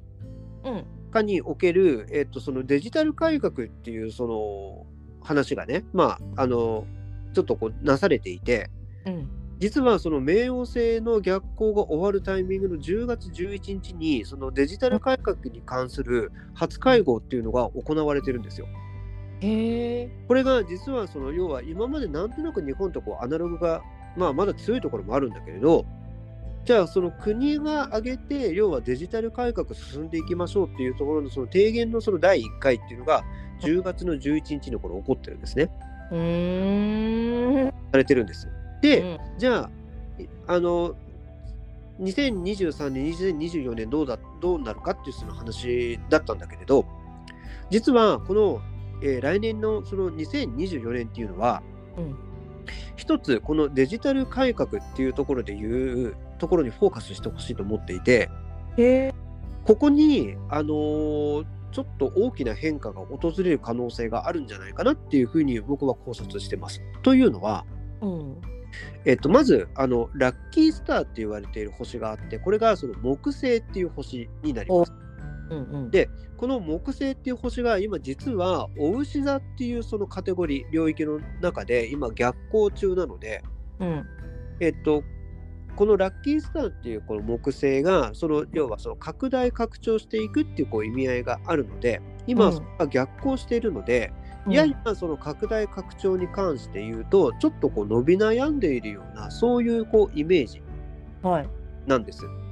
[0.63, 0.85] うん。
[1.11, 4.85] 下における、えっと、そのデジタル改革っていうその
[5.21, 6.85] 話がねまああの
[7.33, 8.69] ちょっとこうなされていて
[9.05, 9.29] うん。
[9.59, 18.67] 実はその冥王星の逆行が終わるタイミングの10月11日にそのデジタル改革に関する初会合っていうのが行われてるんですよ。
[20.27, 23.81] これが実はその要は今までなんとなく日本とこうアナログが、
[24.17, 25.85] まあ、まだ強いところもあるんだけれど
[26.65, 33.23] じゃあその国が挙げて要はデジタル改革進んでいきましょうっていうところのその提言のその第1回っていうのが
[33.61, 35.69] 10月の11日の頃起こってるんですね。
[36.11, 37.73] うーん。
[37.91, 38.47] されてるんです。
[38.81, 39.69] で、うんじゃあ
[40.21, 40.95] いあの
[42.01, 46.85] 2023年2024年どうだどうなるかっていうその話だったんだけれど
[47.69, 48.61] 実はこの、
[49.01, 51.61] えー来年のその2024年っていうのは
[51.97, 52.15] うん
[52.95, 58.29] 一つこのデジタル改革っていうところでいうところにフォーカスしてほしいと思っていて。
[59.65, 66.81] ここにあのーちょっと大きな変化が訪れる可能性があるんじゃないかなっていうふうに僕は考察してます。
[67.03, 67.65] というのは、
[68.01, 68.41] うん。
[69.05, 74.93] えっと、まずあのラッキースターって言われている星があってこれがその木星っていう星になります。
[75.49, 75.91] うんうん。
[75.91, 83.43] でこの木星っていう星が今実はお牛座っていうそのカテゴリー領域の中で今逆行中なので、
[83.79, 84.05] うん。
[84.61, 85.03] えっと、
[85.75, 94.13] このラッキースターっていうこの木星がその要はその拡大拡張していくっていうこう意味合いがあるので今うんそれが逆行しているので、
[94.45, 100.63] うんややその拡大拡張に関して言うとちょっとこう伸び悩んでいるようなそういうこうイメージ
[101.21, 101.49] はい。
[101.85, 102.25] なんです。
[102.25, 102.48] うん。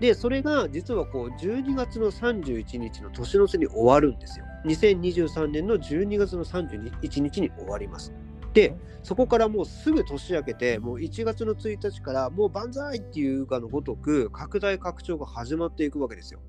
[0.00, 4.44] でそれが実はこう12月の31日の年の瀬に終わるんですよ。
[4.64, 8.12] 2023年の12月の31日に終わります。
[8.54, 16.40] でそこからもうすぐ年明けてもう1月の1日からもう万歳っていうかのごとく拡大拡張が始まっていくわけですよ。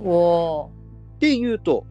[0.00, 1.86] おっていうと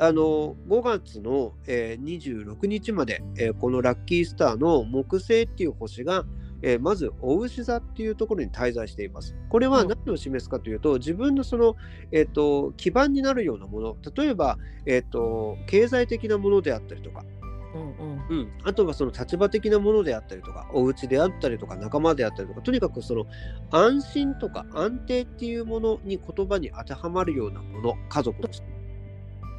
[0.00, 6.24] あの5月の、えー26日まで、えーこのラッキースターの木星っていう星が、
[6.62, 9.36] えーまずお牛座っていうところに滞在しています。
[9.48, 9.88] これはうん。
[9.88, 11.76] 何を示すかというと、自分のその、
[12.12, 13.96] えー、と基盤になるようなもの。
[14.16, 17.38] 例えば、えー、と経済的なものであったりとか、ー。
[17.74, 18.38] うんうん。
[18.38, 23.26] うん、あとはその立場的なものであったりとか、お家であったりとか、仲間であったりとか、とにかくその
[23.70, 28.48] 安心とか安定っていうものに言葉に当てはまるようなもの、家族も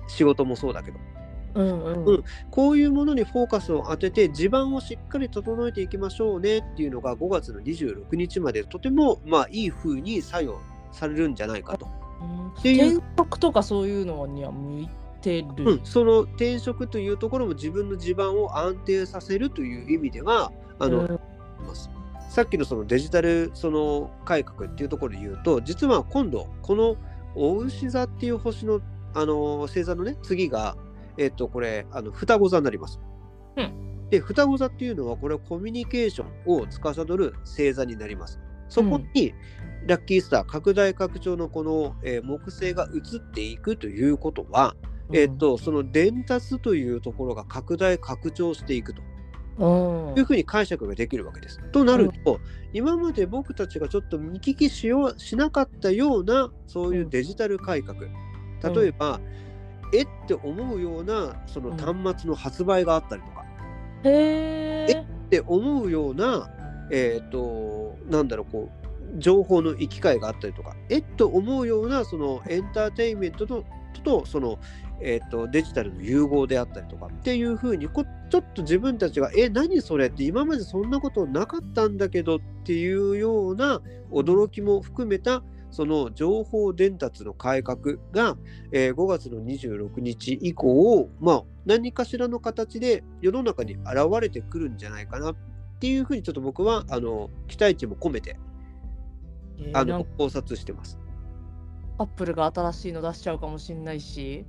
[0.07, 0.97] 仕事もそうだけど、
[1.55, 2.05] うんうん。
[2.05, 11.87] うんこういうものにフォーカスを当てて、地盤をしっかり整えていきましょうねっていうのが5月の26日までとてもまあいい風に作用されるんじゃないかと。
[12.21, 14.89] うん転職とかそういうのには向い
[15.21, 15.47] てる？
[15.63, 21.19] うん、その転職というところも自分の地盤を安定させるという意味では、あの、うん。
[22.29, 26.95] さっきのそのデジタルその改革っていうところで言うと実は今度この
[27.35, 28.81] お牛座っていう星の
[29.15, 30.77] あの星座のね次が
[31.19, 32.99] えっ、とこれあの双子座になります。
[33.57, 38.39] うで双子座っていうのはこれはコミュニケーションを司る星座になります。
[38.69, 39.33] そこに、
[39.87, 44.75] ラッキースター拡大拡張のこの、えー木星が移っていくということは、
[45.11, 49.01] えっ、とその伝達というところが拡大拡張していくと。
[49.57, 50.17] うん。
[50.17, 51.59] いうふうに解釈ができるわけです。
[51.71, 52.39] となると、
[52.71, 57.99] 今まで僕たちがちょっと見聞きしようしなかったようなそういうデジタル改革
[58.63, 59.19] 例えば、
[59.93, 63.45] えって思うようなその端末の発売があったりとか、
[64.03, 65.05] へえ。
[65.27, 66.49] って思うような
[66.91, 68.69] えっ、となんだろうこ
[69.15, 73.63] う情報の行き交いがあったりとかえっと思うようなそのエンターテインメントと
[74.03, 74.59] とその、
[75.01, 83.81] えー、とデジタルの融合であったりとかっていうふうにこちょっと自分たちが「え何それ?」って今までそんなことなかったんだけどっていうような
[84.11, 88.37] 驚きも含めたその情報伝達の改革が、
[88.71, 93.85] えー5月の26日以降、まあ、何かしらの形で世の中に現
[94.21, 95.35] れてくるんじゃないかなっ
[95.79, 98.37] ていうふうにちょっと僕はあの期待値も込めて
[99.73, 100.99] あのえーなんか考察してます。
[101.97, 104.45] アップルが新しいの出しちゃうかもしれないし。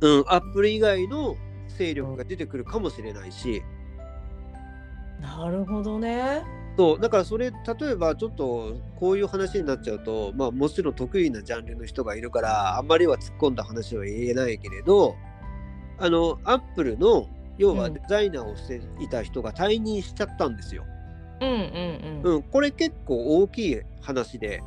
[0.00, 1.36] うん、アップル以外の
[1.68, 3.62] 勢力が出てくるかもしれないし、
[5.20, 6.42] なるほどね。
[6.76, 15.16] そうだからそれ例えばちょっとこういう話になっちゃうと、まあ、もちろん得意なジャンルの人がいるからあんまりは突っ込んだ話は言えないけれど
[15.98, 20.84] あのアップルの要はうんデザイナーをしていた人が退任しちゃったんですよ。
[21.40, 22.34] うんうんうん。
[22.36, 24.62] うん、これ結構大きい話で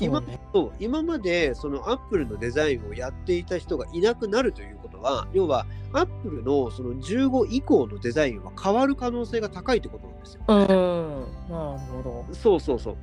[0.00, 0.20] 今
[0.52, 0.76] そうね。
[0.80, 4.75] 今までそのアップルのデザインをやっていた人がいなくなるという
[5.06, 10.40] は要はアップルのその15以降のデザインは変わる可能性が高いってことなんですよ。
[10.48, 10.66] うん。
[11.48, 12.34] なるほど。
[12.34, 12.94] そうそうそう。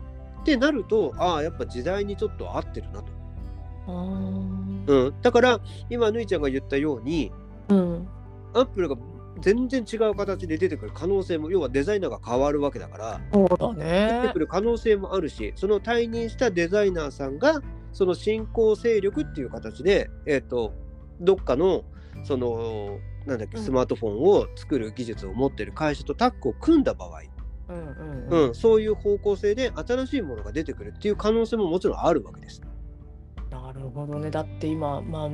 [0.42, 3.06] ってなるとああやっぱ時代にちょっと合ってるなと。
[3.88, 7.32] うん、だから今ぬいちゃんが言ったように
[7.70, 8.08] うん。
[8.54, 8.96] アップルが
[9.40, 14.40] 全然違う形で出てくる可能性も要はデザイナーが変わるわけだからそうだ出てねく。
[14.40, 20.74] る可能性もあるしその退任したデザイナーさんがその新興勢力っていう形で、えっと
[21.20, 21.84] どっかの
[22.24, 27.22] そのなんだっけうんスマートフォンを作る技術を持ってる会社とタッグを組んだ場合、
[27.70, 28.48] うんうんうん。
[28.48, 32.62] うん、そういう方向性で新しいものが出てくるっていう可能性ももちろんあるわけです。
[33.50, 34.30] なるほどね。
[34.30, 35.30] だって今、まあ、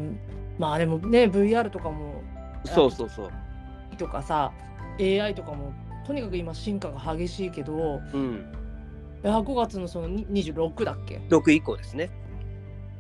[0.57, 2.21] まあでもね、VR とかも、
[2.65, 3.31] そうそうそう。
[3.97, 4.51] とかさ、
[4.99, 5.73] AI とかも、
[6.05, 8.51] とにかく今進化が激しいけど、うん、
[9.23, 12.09] いや5月のそのに26だっけ？6以降ですね。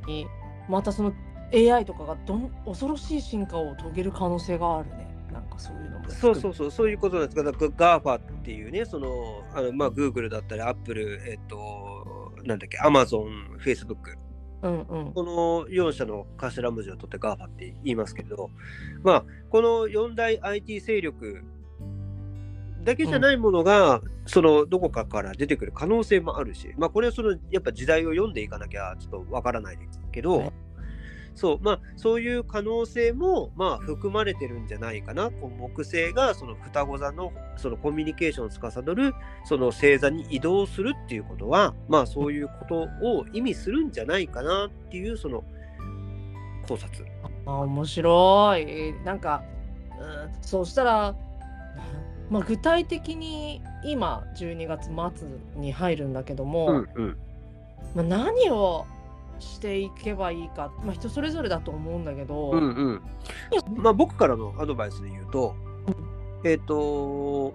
[0.07, 0.27] に、
[0.67, 1.13] またその
[1.53, 5.07] AI とかがどん恐ろしい進化を遂げる可能性があるね。
[5.31, 6.09] なんかそういうのも。
[6.09, 14.15] そうそうそう、そういうことなんですが、だから GAFA っていうね、その、あのまあ、Google だったり、Apple、えっと、なんだっけ、Amazon、Facebook、
[14.61, 15.13] うんうん。
[15.13, 18.49] この4社の頭文字を取って GAFA って言いますけれど、
[19.03, 21.43] まあ、この4大 IT 勢力
[22.83, 30.53] だけじゃないものが、そのどこかから出てくる可能性もあるし、まあ、これはそのやっぱ時代を読んでいかなきゃちょっとわからないですけど、ね
[31.39, 39.13] そうまあ、そういう可能性も、まあ、含まれてるんじゃないかな、こう木星がその双子座のそのコミュニケーションを司る
[39.45, 45.45] その星座に移動するっていうことは、まあ、そういうことを意味するんじゃないかなっていうその
[46.67, 47.05] 考察。
[47.45, 48.61] あ面白い。
[48.63, 49.41] えーなんか、
[49.97, 51.15] うん、そうしたら、
[52.29, 57.17] まあ、具体的に今12月末に入るんだけども、うんうん
[57.95, 58.85] まあ、何を
[59.39, 63.01] していけばいいか、まあ、人それぞれだと思うんだけど、うんうん。
[63.75, 65.55] まあ、僕からのアドバイスで言うと、
[66.43, 67.53] えっ、と、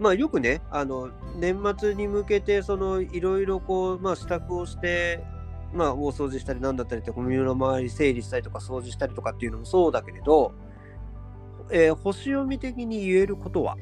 [0.00, 5.24] まあ、よくね、あの年末に向けてそのいろいろこう、まあ、支度をして、
[5.72, 10.52] まあ、大掃除したりなんだったりって、コミュニの周り整理したりとか掃除したりとかっていうのもそうだけれど、
[11.70, 13.76] えー星読み的に言えることは、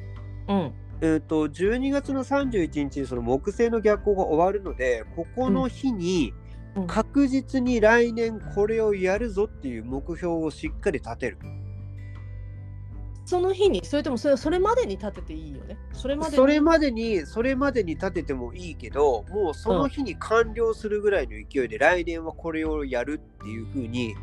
[0.47, 0.73] うん。
[1.03, 6.40] えー、と12月の31日にその木星の逆行が終わるので、ここの日にうん
[6.87, 11.37] 確実に来年これをやるぞっていう目標をしっかり立てる。
[13.25, 15.77] その日にそれともそれそれまでに立てていいよね？
[15.93, 16.35] それまでに？
[16.37, 24.15] それまでに、それまでに立ててもいいけど、もうその日に完了するぐらいの勢いで、来年はこれをやるっていうふうに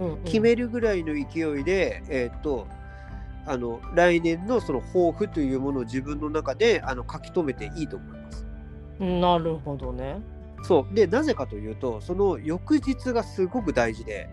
[0.00, 0.24] うんうん。
[0.24, 2.66] 決めるぐらいの勢いで、えーっと、
[3.44, 8.46] あの来年のその抱負というものを自分の中であの書き留めていいと思います。
[9.00, 10.22] なるほどね
[10.62, 10.94] そう。
[10.94, 14.28] でなぜかというとその翌日がすごく大事で。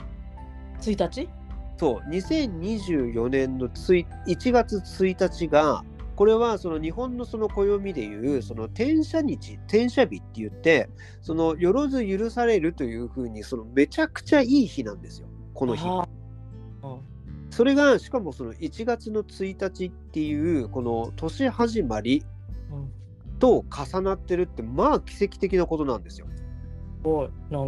[0.82, 1.30] 1日
[1.78, 2.10] そう。
[2.10, 5.84] 2024年のつい1月1日が
[6.16, 10.90] これはその日本のその暦でいうその転写日転写日って言って
[11.22, 15.28] そのよろず許されるというふうにそのめちゃくちゃいい日なんですよ。
[15.54, 15.86] この日。
[17.50, 22.24] それがしかもその1月の1日っていうこの年始まり
[22.72, 23.05] うん
[23.40, 26.28] と重なってるってまあ奇跡的なことなんですよ。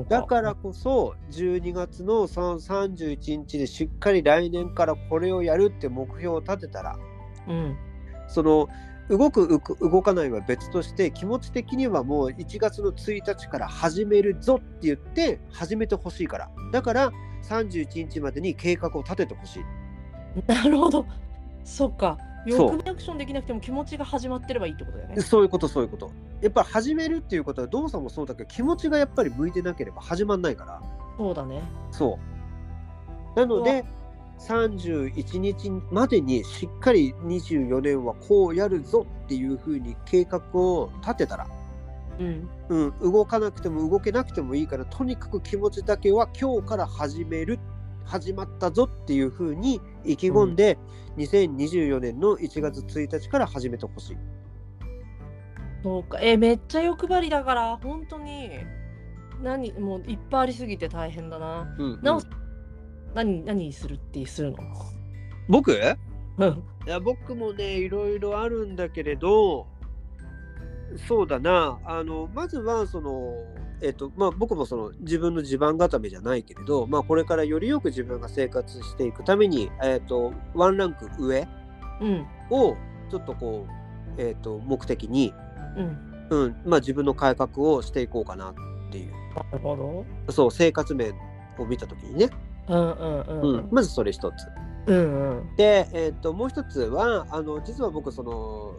[0.04, 6.98] かだからこそ12月の3 31日でしっかり来年からこれをやるって目標を立てたら
[7.48, 7.78] うん
[8.28, 8.68] その
[9.10, 17.12] 動く動く動かないは別として気持ち的にはもう1月の1日から始めるぞって言って始めてほしいからだから
[17.44, 19.64] 31日までに計画を立ててほしい
[20.46, 21.06] なるほど。
[21.64, 22.18] そっか。
[22.52, 25.22] 欲にアクションできなくても気持ちが始まってればいいってことだよね。
[25.22, 30.82] そういうことそういうことやっぱ始めるっていうことは動作もそうだけど気持ちがやっぱり向いてなければ始まんないから
[31.18, 31.62] そうだね。
[31.92, 32.20] そ
[33.36, 33.86] うなので
[34.40, 41.48] 31日までにしっかり24年はこうやるぞっていうふうに計画を立てたら
[42.20, 42.50] うん。
[42.70, 47.60] うん、動かなくても動けなくてもいいからとにかく気持ちだけは今日から始める
[48.08, 50.78] 始まったぞっていう風に意気込んで、
[51.18, 54.18] 2024年の1月1日から始めてほしい。
[55.84, 56.20] そうか。
[56.22, 58.52] え、めっちゃ欲張りだから、本当に。
[59.44, 61.76] 何、もういっぱいありすぎて大変だな。
[61.78, 62.24] うんなおうん
[63.14, 64.58] 何、何するってするの？
[65.50, 65.72] 僕？
[65.72, 65.76] い
[66.38, 66.64] うん。
[66.86, 69.68] や僕もねいろいろあるんだけれど
[71.08, 73.34] そうだなあのまずはその
[73.82, 81.48] えっとまあ僕もその自分の地盤固めじゃないけれど、まあ、これからよりよく自分が生活していくために、えっとワンランク上
[82.02, 82.28] うん。
[82.50, 82.76] を
[83.10, 83.66] ちょっとこ
[84.18, 85.34] う、えっと目的に
[85.78, 86.14] うん。
[86.30, 88.56] うんまあ、自分の改革をしていこうかなっ
[88.92, 89.76] ていうなるほ
[90.28, 90.32] ど。
[90.32, 91.14] そう生活面
[91.58, 92.30] を見た時にね、
[92.68, 93.42] うんうんうん。
[93.42, 94.34] ううんんまずそれ一つ
[94.88, 95.56] うんうん。
[95.56, 98.74] で、えー、ともう一つはあの実は僕その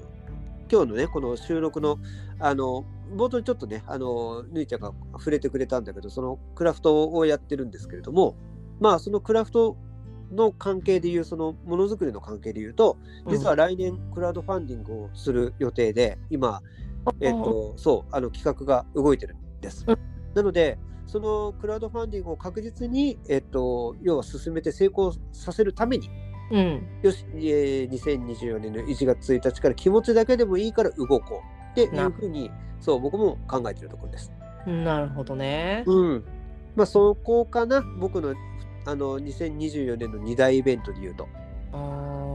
[0.71, 1.99] 今日のねこの収録の
[2.41, 2.85] あの
[3.17, 8.37] 冒頭にちょっとねあのぬいちゃんが触れてくれたんだけどそのクラフトをやってるんですけれども
[8.81, 9.77] まあそのクラフト
[10.31, 12.99] の関係でいうそのものづくりの関係でいうと
[13.29, 16.61] 実は来年クラウドファンディングをする予定で今
[17.21, 19.85] えっ、と、そう、あの企画が動いてるんです。
[19.87, 19.99] うん。
[20.35, 26.11] なので、そのクラウドファンディングを確実に、えっ、と、要は進めて成功させるために、
[26.51, 26.87] うん。
[27.03, 34.33] よし、えー2024年の1月1日から気持ちだけでもいいから動こうっていうふうに、そう、僕も考えてるところです。
[34.67, 34.85] うん。
[34.85, 35.85] なるほどね。
[35.87, 36.25] うん。
[36.77, 38.35] まあ、そこかな、僕の、
[38.87, 41.29] あの、2024年の2大イベントで言うと。
[41.73, 42.29] あ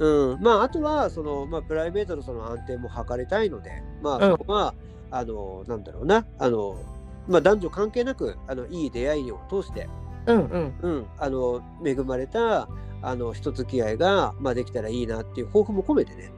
[0.00, 4.74] うん、まああとはその、まあ、プライベートのその安定も図りたいので、まあ、うんそこは、
[5.10, 6.80] あのなんだろうなあの、
[7.28, 10.74] まあ、男女関係なくあのいい出会いを通して、ーうんうん。
[10.82, 12.68] うん、あの恵まれた
[13.02, 16.30] あの人付き合いが、まあ、できたらいいなっていう抱負も込めてね、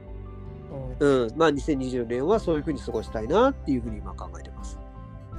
[0.99, 4.79] うんうんまあ、2024年はそういうふうに過ごしたいなっていうふうに今考えてます。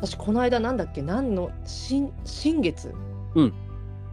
[0.01, 1.03] 私この間なんだっけ？
[1.03, 2.93] 何の新新月？
[3.35, 3.55] うん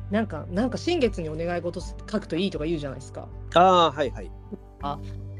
[0.09, 4.31] なんかなんか新月にお願い事書くといいとか言うじゃないですかああはいはい。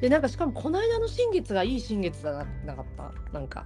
[0.01, 3.65] でなんかしかもこの間の新月がいい新月だななかったなんか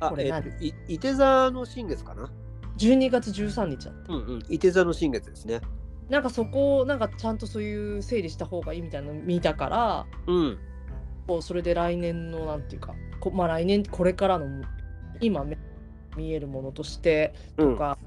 [0.00, 2.30] あこれ何えっといいて座の新月かな
[2.78, 4.42] ？12月13日だったうんうん。
[4.48, 5.60] いて座の新月ですね。
[6.08, 10.58] なんかそこをなんかちゃんとそういう整理した方がいいみたいなの見たからうん。
[11.26, 14.46] こうそれで来年のなんていうかこまあ来年これからの
[15.20, 15.58] 今め
[16.16, 17.98] 見えるものとしてうんとか、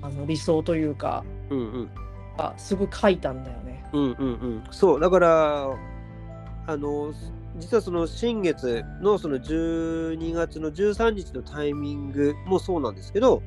[0.00, 1.90] あの理想というかうんうん。
[2.38, 3.84] あすごい書いたんだよね。
[3.92, 4.30] うんうんう
[4.60, 5.76] ん、そうだから
[6.66, 7.12] あの
[7.58, 13.42] 実はその新月のその12月の13日のタイミングもそうなんですけど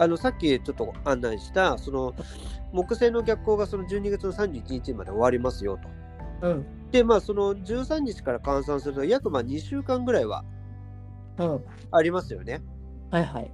[0.00, 2.14] あのさっきちょっと案内したその
[2.72, 5.78] 木星の逆行がその12月の31日まで終わりますよ
[6.40, 6.48] と。
[6.48, 10.44] うんでまあその13日から換算すると約まあ2週間ぐらいは
[11.38, 12.62] うんありますよね。
[13.10, 13.52] はいはい。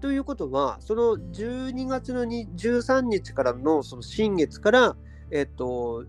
[0.00, 4.96] ということは、その12月のに13日からのその新月から、
[5.30, 6.04] えっと、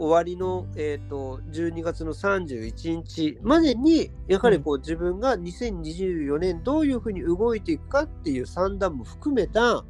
[0.00, 9.84] 終わりの、えっと、12月の31日までに、やはりこう自分が2024年どういうふうに動いていくかっていう算段も含めた、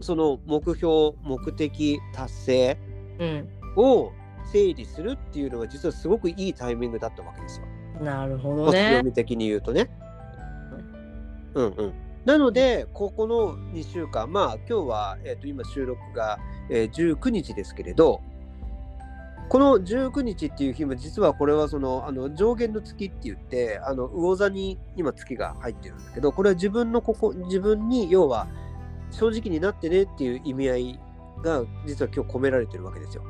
[0.00, 2.78] その目標、目的達成
[3.20, 4.12] うんを
[4.52, 7.66] 整理するっていうのが実はすごくいいタイミングだったわけですよ。
[8.02, 9.04] なるほど星ね読。
[9.04, 9.88] み的に言うとね。
[11.54, 11.92] うんうん。
[12.24, 18.20] なので、ここの2週間、まあ今日は、えー、と今収録が、えー19日ですけれど、
[19.48, 28.46] この19日っていう日も実はこれはそのあの上限の月って言ってあの魚座に今月が入ってるんだけどこれは自分のここ自分に要は
[29.10, 31.00] 正直になってねっていう意味合い
[31.42, 33.22] が実は今日込められてるわけですよ。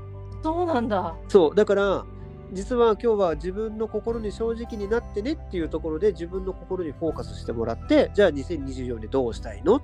[0.43, 1.15] そうなんだ。
[1.29, 2.05] そうだから
[2.53, 9.81] 実は今日は自分の心に正直になってねっていうところで自分の心にフォーカスしてもらってじゃあ2024年どうしたいの？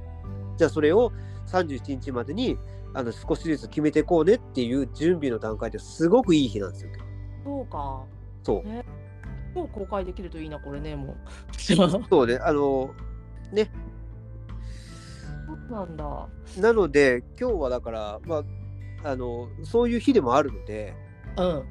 [0.56, 1.12] じゃあそれを
[1.46, 2.56] 31日までに
[2.94, 6.90] あの少しずつ決めていこうねっていう準備の段階ですごくいい日なんですよ。
[7.44, 8.04] そうか。
[8.42, 8.62] そう
[9.54, 11.16] 今日公開できるといいな、これね、もう。
[11.56, 12.90] そ うそうねあの
[13.52, 13.70] ね
[15.70, 16.28] なんだ。
[16.58, 18.42] なので今日はだからま
[19.04, 20.94] ああのそういう日でもあるので
[21.36, 21.64] うん。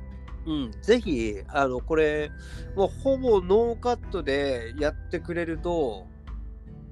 [0.45, 2.30] うん、ぜひあのこれ
[2.76, 6.05] もうほぼノーカットでやってくれると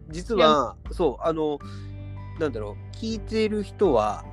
[0.09, 1.59] 実はそうあの
[2.41, 4.25] なんだろう聞いている人は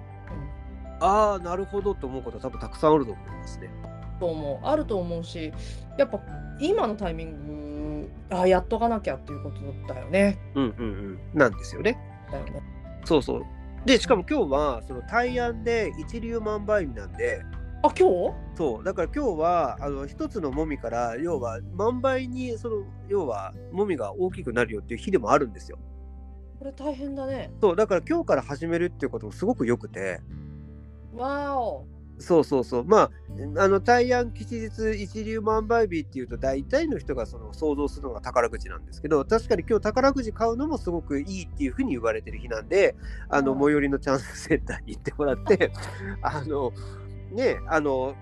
[1.01, 3.71] ああなるほどと思うことは多分たくさんあると思いますね。
[4.19, 5.53] と思うあると思うし
[5.97, 6.21] やっぱ
[6.59, 10.39] 今のタイミングあやっとかなきゃっていうことだよね。
[10.55, 11.99] うんうんうん、なんですよね。
[12.33, 12.63] だよね
[13.05, 13.43] そうそう。
[13.85, 17.43] でしかも今日はその大安で一粒万倍日なんで
[17.85, 18.35] あ今日？
[18.57, 25.79] そうだから今日はあの一つのもみから要は万倍にその要はもみが大きくなるよっていう日でもあるんですよ。
[26.59, 27.51] これ大変だね。
[27.61, 30.21] そうだから今日から始めるっていうこともすごく良くて。
[31.15, 31.87] わーお。
[32.21, 32.85] そうそうそう。
[32.85, 33.11] まあ
[33.63, 42.97] あの大安吉日一粒万倍日っていうと大体の人がその想像するのが宝くじなんですけど確かに今日宝くじ買うのもすごくいいっていうふうに言われてる日なんで
[43.29, 43.61] あのうん。
[43.61, 45.71] 最寄りのチャンスセンターに行ってもらって
[46.23, 46.73] あの
[47.31, 48.17] ねあの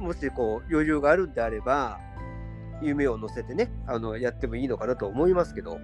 [0.00, 2.00] もしこう余裕があるんであれば
[2.82, 5.78] 夢を乗せてねあのやってもいいのかなと思いますけど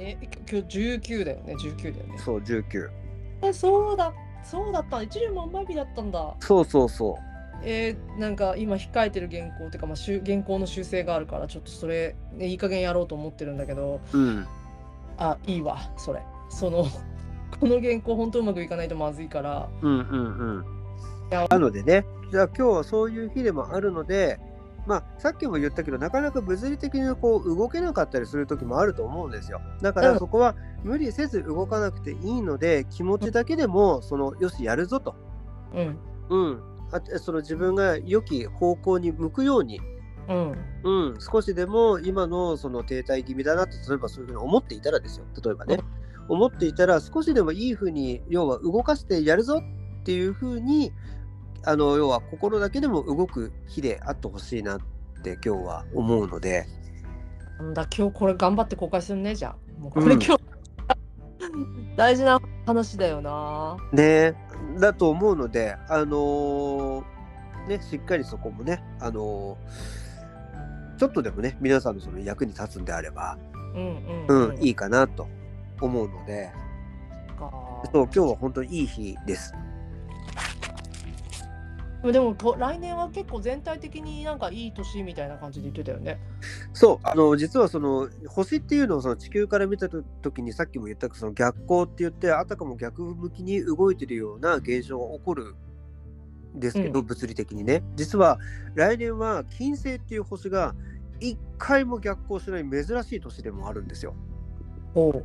[0.00, 0.78] えー、き今日
[1.14, 2.18] 19だよね19だよね。
[2.18, 2.88] そう19
[3.42, 4.12] あそうだ
[4.44, 5.02] そうだった。
[5.02, 6.34] 一流万倍日だったんだ。
[6.40, 7.18] そうそうそ
[7.62, 14.00] えー、なんか今控えてる原稿っていうか、まあ、しゅ原稿の修正があるからちょっとそれ、ね、いい加減やろうと思ってるんだけど。
[14.12, 14.46] ううん。
[15.16, 16.20] あいいわそれ。
[16.50, 16.84] その
[17.60, 19.68] この原稿本当うまくいかないとまずいから。
[19.80, 20.64] うんうんうん。
[21.30, 24.38] いやなのでね、じゃあ今日はそういう日でもあるので、
[24.86, 29.60] まあ、さっきも言ったけど、なかなか物理的にこう動けなかったりする時もあると思うんですよ。
[29.80, 30.12] だかうん。
[30.14, 35.14] らそこは無理せず動かなくていいので、気持ちだけでも、そのよし、やるぞと。
[35.72, 35.98] うん。
[36.28, 36.62] うん。
[36.92, 39.80] あその自分が良き方向に向くように、
[40.28, 40.56] うん。
[40.84, 45.78] うん、少しでも今のその停滞気味だなって、例えばそういうふうに思っていたらですよ、例えばね、
[46.28, 49.60] 思っていたら、少しでもいいふうに、要は動かしてやるぞ
[50.00, 50.92] っていうふうに、
[51.66, 54.80] あの要は心だけでも動く日であってほしいなっ
[55.22, 56.66] て今日は思うので、
[57.58, 59.80] なんだ今日これ頑張って公開するねじゃあ。
[59.80, 60.40] もうこれうん今日、
[61.96, 63.76] 大事な話だよな。
[63.92, 64.34] ね、
[64.78, 67.04] だと思うので、あのー
[67.68, 70.04] ね、しっかりそこもね、あのー
[70.96, 73.36] ちょっとでもね、皆さんのその役に立つんであれば、
[73.74, 74.58] うんううん。
[74.58, 75.26] ん、いいかなと
[75.80, 76.52] 思うので、
[77.36, 77.50] か。
[77.92, 79.52] そう今日は本当にいい日です。
[82.12, 86.18] でもこ来年は結構全体的になんかいい年みたいな感じで言ってたよね。
[86.72, 95.54] そう、あの実はその星っていうのをその地球から見たときにさっきも言ったその逆光って言ってあたかも逆向きに動いてるような現象が起こる
[96.56, 98.38] んですけど、う物理的にね実は
[98.74, 100.74] 来年は金星っていう星が
[101.20, 104.14] 一回も逆行しない珍しい年でもあるんですよ。
[104.94, 105.24] こ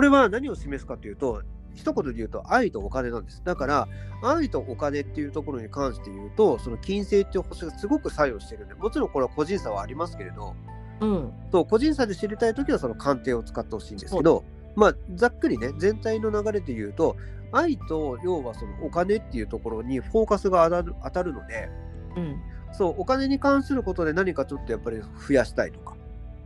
[0.00, 1.42] れは何を示すかというと
[1.76, 3.42] 一言で言うと愛とお金なんです。
[3.44, 3.88] だから
[4.22, 10.56] 愛とお金っていうところに関して言うとその金星っていう星がすごく作用してるんでもちろんこれは個人差はありますけれど
[11.00, 11.32] うん。
[11.52, 17.16] そう個人差で知りたいときはその鑑定を使ってほしいんですけど、まあ、ざっくりね、全体の流れで言うと、
[17.52, 21.68] 愛と要はそのお金っていうところにフォーカスが当たる当たるので、
[22.16, 22.40] うん。
[22.72, 25.96] そう、お金に関することで何かちょっとやっぱり増やしたいとか、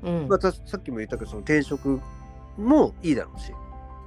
[0.02, 0.28] うん。
[0.28, 2.00] またさっきも言ったけど、その転職
[2.56, 3.52] もいいだろうし、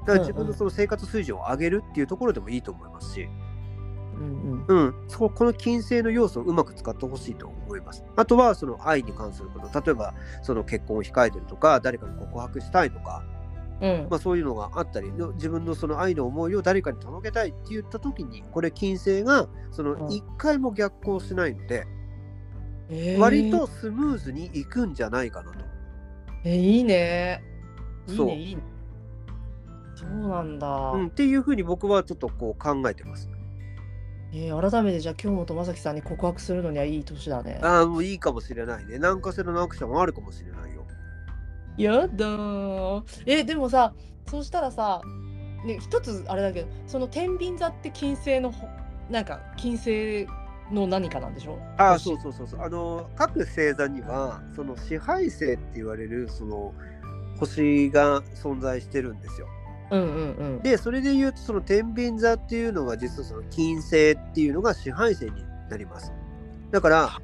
[0.05, 3.27] だから自分うんうんのその生活水準を上げるっていうところでもいいと思いますし、
[4.15, 8.03] うんうん、そこの金星の要素をうまく使ってほしいと思います。
[8.15, 13.23] あとはその愛に関すること、例えばその結婚を控えてるとか、誰かに告白したいとか、
[13.81, 14.07] うん。
[14.09, 20.11] まあ、そういうのがあったり、の自分のその愛の思いを誰かに届けたいって言った時に、これ金星がそのうん。
[20.11, 21.85] 一回も逆行しないので、
[22.89, 23.19] えー。
[23.19, 25.65] 割とスムーズにいくんじゃないかなと。
[26.45, 27.41] えいいね。
[28.07, 28.72] いいそうねいいね
[30.03, 33.29] そうなんだ、うん、っていうふうに僕はちょっとこう考えてます。
[34.33, 38.97] えー改めてじゃあ京本正樹さんに告白するのにはいい年だねああ、もういいかもしれないね。
[38.97, 40.85] 何かしらのアクションもあるかもしれないよ。
[41.77, 43.93] やだーえでもさ
[44.27, 45.01] そうしたらさ
[45.65, 48.67] ね一つあれだけどその天秤座って金星のほ
[49.09, 50.27] なんか金星
[50.71, 52.61] の何かなんでしょあそうそうそうそう。
[52.61, 56.73] あの、各星座には、その支配星って言われる、その
[57.39, 59.47] 星が存在してるんですよ。
[59.91, 65.31] うんうんうんで、それで言うと、その天秤座っていうのが、実はその金星っていうのが支配星に
[65.69, 66.11] なります。
[66.71, 67.21] だから、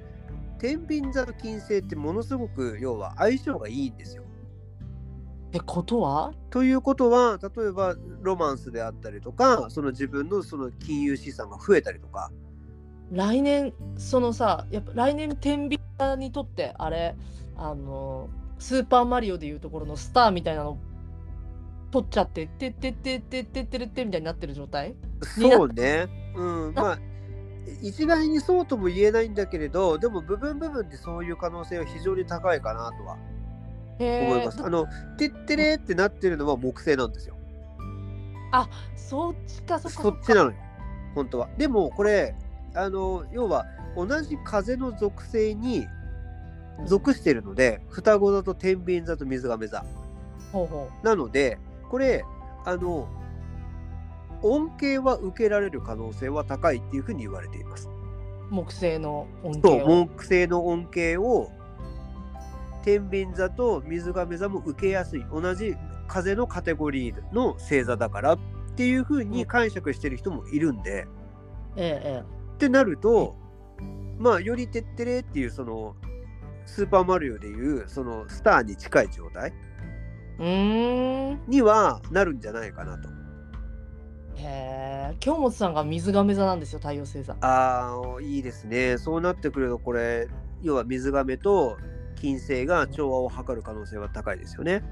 [0.59, 4.23] 天秤座と金星ってものすごく、要は相性がいいんですよ。
[5.47, 6.33] ってことは？
[6.51, 12.29] ということは、例えばロマンスであったりとか、その自分のその金融資産が増えたりとか、
[13.11, 17.15] 来年そのさやっぱ来年天秤座にとってあれ
[17.57, 18.29] あの
[18.59, 20.77] スーパーマリオでいうところのスターみたいなの
[21.91, 24.95] 取っちゃっててってってってってってってってみたいになってる状態？
[25.21, 26.07] そうね。
[26.35, 26.99] うん、まあ、
[27.81, 33.17] 一概にそうとも言えないんだけれどでも部分部分でそういう可能性は非常に高いかなとは。
[33.99, 34.63] へ思います。
[34.63, 34.87] あの
[35.17, 37.35] 「てってれ」ってなってるのは木星なんですよ。
[38.95, 40.55] そっちかそっかそっちなのよ。
[41.15, 41.49] 本当は。
[41.57, 42.35] でもこれ
[42.75, 43.65] あの要は
[43.97, 45.85] 同じ風の属性に
[46.85, 49.83] 属してるので双子座と天秤座と水亀座。
[50.53, 51.59] ほうほなので
[51.89, 52.23] これ
[52.65, 53.07] あの
[54.41, 57.89] 恩恵は受けられる可能性は高いっていうふうに言われています。
[58.51, 59.85] う木星の恩恵を。
[59.85, 61.49] 木星の恩恵を
[62.83, 65.25] 天秤座と水亀座も受けやすい。
[65.31, 65.75] 同じ
[66.07, 68.39] 風のカテゴリーの星座だからっ
[68.75, 71.07] ていうふうに解釈してる人もいるんで、
[71.75, 72.23] えええ
[72.55, 73.35] ってなると
[74.17, 75.95] まあよりてってれっていうその
[76.65, 79.53] スーパーマリオでいうそのスターに近い状態
[80.39, 83.09] にはなるんじゃないかなと。
[84.35, 87.35] へえ京本さんが水亀座なんですよ太陽星座。
[87.41, 88.97] ああいいですね。
[88.97, 90.27] そうなってくるとこれ
[90.61, 91.77] 要は水亀と
[92.15, 94.83] 金星が調和を図る可能性は高いですよね。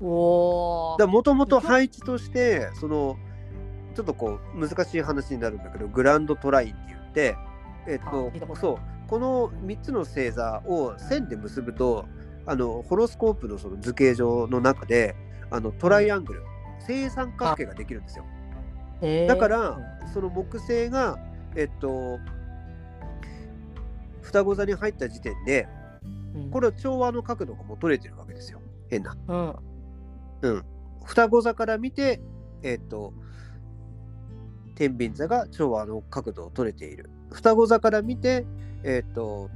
[0.00, 3.16] おおだもともと配置としてその
[3.94, 7.36] ちょっとこう難しい話になるんだけどグランドトラインって言って
[7.88, 8.76] えっとそう。
[9.08, 12.06] この3つの星座を線で結ぶと
[12.46, 15.14] あのホロスコープのその図形上の中で
[15.50, 16.42] あのトライアングル
[16.86, 18.24] 正三角形ができるんですよ。
[19.28, 19.78] だから
[20.12, 21.18] その木星が
[21.56, 22.18] えっと
[24.22, 25.68] 双子座に入った時点で
[26.34, 26.50] うん。
[26.50, 28.60] これは調和の角度がもう取れてるわけですよ。
[28.88, 29.16] 変な。
[29.28, 29.54] うん。
[30.42, 30.64] うん、
[31.04, 32.20] 双子座から見て、
[32.62, 33.12] えっ、と、
[34.74, 37.10] 天秤座が調和の角度を取れている。
[37.30, 38.46] 双子座から見て、
[38.82, 39.50] えっ、と、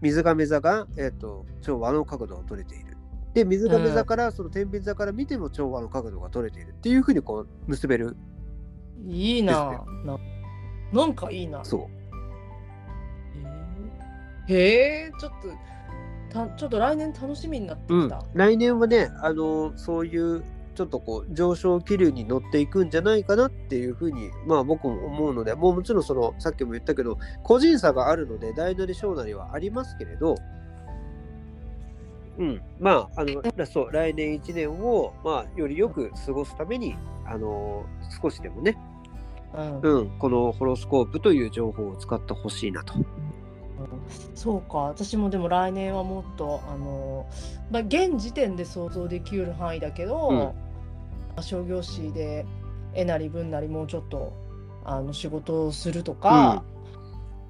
[0.00, 2.96] 水亀座が、えっと調和の角度を取れている。
[3.34, 8.16] で、水亀座から、その天秤座から見ても調和の角度が取れているっていうふうにこう結べる。
[9.06, 10.18] いいなな
[10.92, 11.88] なんかいいなそ
[14.48, 15.48] へえへえちょっと
[16.30, 17.96] たちょっと来年楽しみになってう。
[17.96, 18.24] うんきた、。
[18.34, 20.42] 来年はね、あのそういう
[20.78, 30.36] ちょっとこう上昇気流に乗っていくんじゃないかなっていうふうに、まあ僕も思うので、もうもちろんその、さっきも言ったけど、個人差があるので、大なり小なりはありますけれど、
[32.38, 36.94] うん、まあ、あの、らそう、来年1年を、まあ、よりよく過ごすために、
[37.26, 37.84] あの
[38.22, 38.78] 少しでもね、
[39.52, 42.94] うんうん、このホロスコープという情報を使ってほしいなと。
[44.34, 47.26] そうか私もでも来年はもっとあの、
[47.70, 50.67] まあ、現時点で想像できる範囲だけど、うんまあ
[51.42, 52.46] 商業誌で
[52.94, 54.32] 絵なり文なりもうちょっと
[54.84, 56.64] あの仕事をするとか、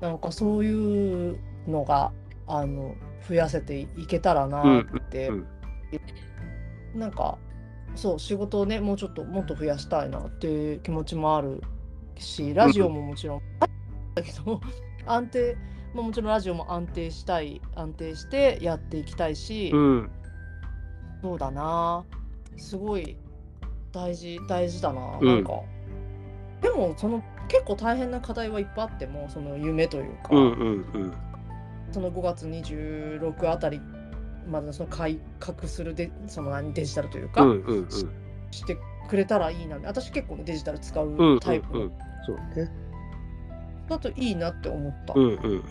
[0.00, 2.12] なんかそういうのが
[2.46, 2.94] あの
[3.28, 5.46] 増やせていけたらなって、うん
[6.94, 7.38] なんか
[7.94, 11.62] そう仕事をねもうちょっともっと増やしたいなっていう気持ちもある
[12.18, 13.42] しラジオももちろん
[14.14, 14.60] だけど
[15.06, 15.56] 安定
[15.94, 20.10] まあもちろんラジオも安定したい安定してやっていきたいし、うん、
[21.22, 22.04] そうだな。
[22.56, 23.16] すごい
[23.98, 25.60] 大事大事だな、うんなんか
[26.60, 31.12] でもその結構大変な課題はいっぱいあってもその夢というか、うん、うん、うん。
[31.92, 33.80] その5月26あたり
[34.46, 37.88] までのその改革するでその何デジタルというか、うん、うん、うん。
[38.50, 38.76] して
[39.08, 41.92] くれたらいいな私結構ねデジタル使うん、う、うんタイプうん。
[42.26, 42.70] そうね。
[43.88, 45.62] だといいなって思った、うん、うん、うん。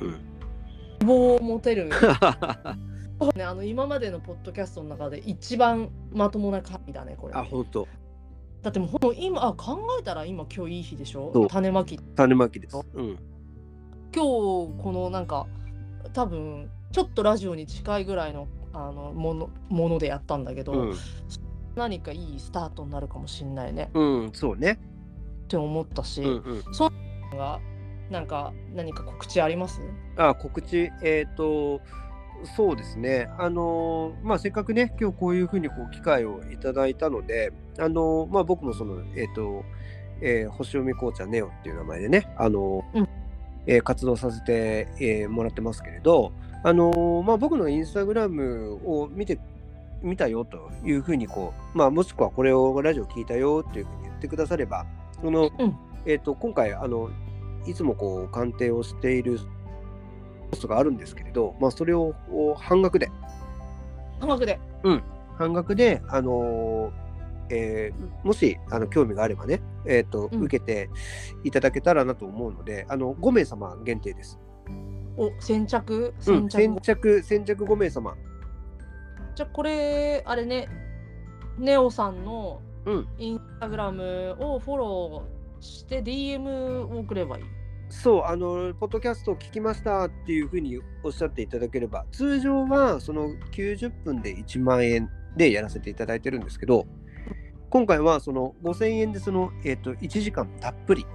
[1.00, 1.90] 希望を持てる
[3.36, 7.88] ねあの今までのポッドキャストの中で一番まともな回だねこれあ、本当。
[8.68, 12.78] だってもう今あ考えたら今今日いい日でしそうょ種まき種まきです。
[12.96, 13.18] うん。
[14.14, 15.48] 今日このなんか
[16.12, 20.96] 多分ちょっとラジオに近いぐらいのあのものものでやったんだけど、うん、
[21.78, 24.80] 何かいいスタートになるかもしんないねうん、そうね。
[25.46, 27.38] って思ったし、うん、うん。
[27.38, 27.62] が
[28.10, 29.80] なんか何か告知あります？
[30.18, 31.80] あ、告知、えっ、と。
[32.56, 33.30] そうですね。
[33.38, 37.52] あのーまあ、せっかくね、今日こういうふうにこう機会をいただいたので。
[37.80, 39.64] あのーまあ、僕もその、えっ、と。
[40.20, 43.10] えー星読み紅茶ネオっていう名前でね、あのーうん
[43.68, 46.32] えー活動させて、えーもらってますけれど。
[46.64, 49.40] あのーまあ、僕のインスタグラムを見て。
[50.04, 54.86] 見たよというふうにこう、まあ、もしくはこれをラジオ聞いたよっていうふうに言ってくだされば、
[55.22, 57.10] その、うんえっ、と、今回、あの、
[57.66, 59.40] いつもこう、鑑定をしている
[60.50, 63.10] コストがあるんですけれど、まあ、それをお半額で、
[64.20, 64.60] 半額で。
[65.38, 67.08] 半額で、あのー
[67.50, 70.42] えーもしあの興味があればね、えっ、と、うん。
[70.44, 70.90] 受けて
[71.44, 74.38] いただけたらなと思うので、あの、5名様限定です。
[75.16, 76.14] お先着？
[76.28, 78.16] うん、先着、先着、先着5名様。
[79.36, 80.68] じゃあこれあれね。
[81.58, 83.08] ネオさんのうん。
[83.18, 87.44] インスタグラムをフォローして DM を送ればいい
[87.90, 96.86] そう、あの、ポッドキャストを聞きましたっていうふうにおっしゃっていただければ、通常はその90分で1万円でやらせていただいてるんですけど、
[97.70, 101.06] 今回はその5000円でその、えっと1時間たっぷり、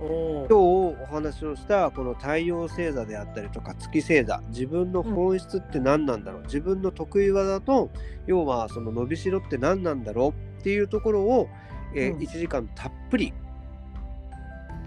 [0.00, 0.54] お今日
[1.02, 7.90] お話をしたこの太陽星座であったりとか月星座、自分の本質って何なんだろう、自分の得意技と、
[8.26, 11.48] 要はその伸びしろって何なんだろうっていうところを、
[11.94, 12.18] えーうん。
[12.20, 13.32] 1時間たっぷり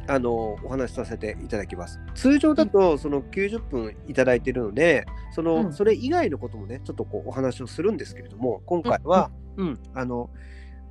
[0.08, 2.00] あのお話しさせていただきます。
[2.16, 10.30] 通常だとその90分いただいているので、その、うんそれ以外のこともね、ちょっとこうお話をするんですけれども、今回は、うん、あの、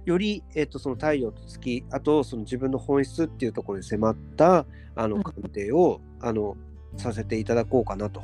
[0.05, 6.57] より、えっと、その太陽と月、あとその自分の本質っていうところに迫ったあうんの鑑定を、あの
[6.97, 8.23] させていただこうかなと。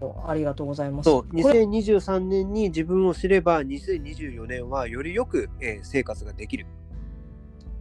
[0.00, 1.06] おありがとうございます。
[1.06, 6.66] そう、これ2023年に自分を知れば、2024年はよりよく、えー生活ができる。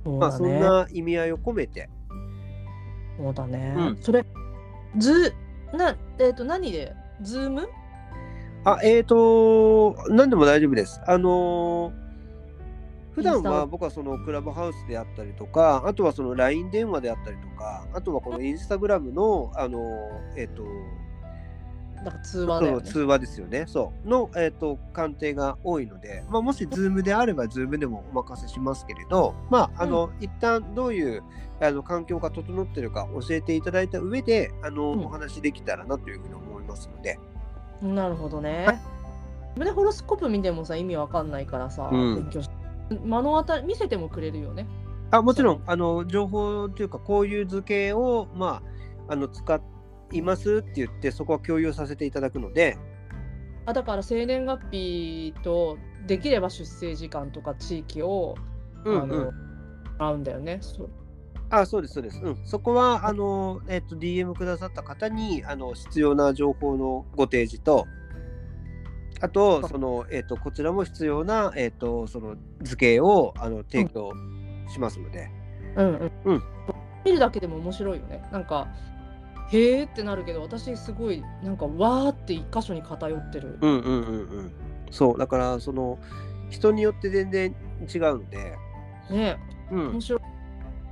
[0.06, 0.60] まあ、そうだね。
[0.60, 1.90] そんな意味合いを込めて、
[3.22, 3.76] そうだね。
[3.78, 4.26] うんそれ、
[4.98, 5.34] ズ
[5.74, 6.94] な、えっ、と、何で？
[7.22, 7.70] ズーム？
[8.64, 11.00] あ、えーと、何でも大丈夫です。
[11.08, 12.02] あのー
[13.14, 20.64] 普段は僕はそのクラブハウスであったりとか、あとはその LINE 電話であったりとか、あとはこのインスタグラムの、あのーえっ、と、
[22.04, 22.82] なんか通話ね。
[22.84, 23.66] 通話ですよね。
[23.68, 24.10] そう。
[24.10, 31.22] の、えっ、と、鑑定が多いので、まあ、もし、ズームであれば、ズームでもお任せしますけれど、まあ、あの、一旦どういう
[31.62, 35.06] あの環境が整ってるか教えていただいた上で、あの、うん。
[35.06, 37.20] お話できたらなというふうに思いますので、
[37.82, 38.66] なるほどね。
[38.66, 38.80] はい。
[39.60, 42.16] でホロスコープ見てもさ、意味わかんないからさ、うん。
[42.16, 42.50] 勉強し
[42.90, 44.68] 目の当たり見せてもくれるよね。
[45.12, 48.62] あもちろんあの情報というかこういう図形をま
[49.08, 49.62] ああの使
[50.14, 52.78] いますって言ってそこは共有させていただくので。
[53.66, 55.78] あだから生年月日と
[56.08, 58.36] できれば出生時間とか地域を、
[58.86, 59.32] うんあのうんも
[60.00, 60.58] らうんだよね。
[60.62, 60.90] そう
[61.52, 67.88] あそうですそうです、うん、そこはあの、えっと DM くださった方にあの必要な情報のご提示と
[69.22, 74.12] あとその、えっとこちらも必要な、えっとその図形をあの提供
[74.68, 75.30] しますので、
[75.76, 76.12] うんうん。
[76.26, 76.44] うん。
[77.06, 78.24] 見るだけでも面白いよね。
[78.32, 78.68] なんか
[79.52, 83.60] へーってなるけど私すごいなんかわーって一箇所に偏ってる。
[83.62, 84.52] うんうんうんうん。
[84.90, 85.18] そう。
[85.18, 86.00] だからその
[86.50, 87.56] 人によって全然
[87.94, 88.58] 違うので、
[89.12, 89.38] ね。
[89.72, 89.90] うん。
[89.92, 90.22] 面、白い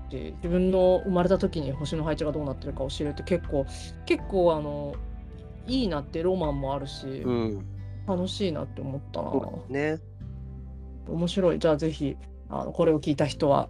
[0.10, 3.66] し自分の生まれた時に星の配置がどうなってるか教えるって結構
[4.06, 4.96] 結構あの
[5.68, 7.66] いいなってロマンもあるし、うん、
[8.08, 9.32] 楽しいなって思ったな。
[9.70, 10.00] ね。
[11.08, 11.60] 面白い。
[11.60, 12.18] じゃあぜひ
[12.50, 13.70] あのこれを聞いた人は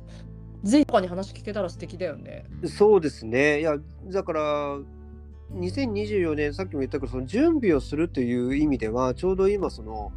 [0.64, 2.46] ぜひとかに話聞けたら素敵だよね。
[2.66, 3.60] そうですね。
[3.62, 4.80] いや、だから、
[5.54, 10.12] 2024年、さっきも言ったけど、その準備をするという意味では、ちょうど今、その、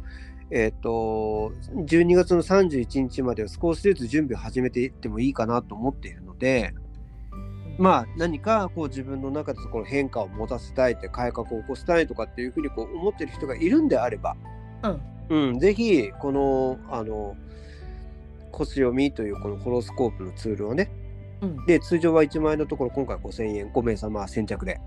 [0.55, 6.75] えっ、と、12月の31日までは少しずつ準備を始めていってもいいかなと思っているので、
[7.79, 14.37] まあ、何かこう自分の中でそこの変化を持たせたいって、改革を起こしたいとかっていうふうにこう思ってる人がいるんであれば、
[14.83, 15.47] うん。
[15.49, 17.35] うん、ぜひ、この、あの、
[18.51, 20.91] 星読みというこのホロスコープのツールをね、
[21.41, 21.65] うん。
[21.65, 24.79] で、通常は1万円のところ、今回5000円、5名様先着で、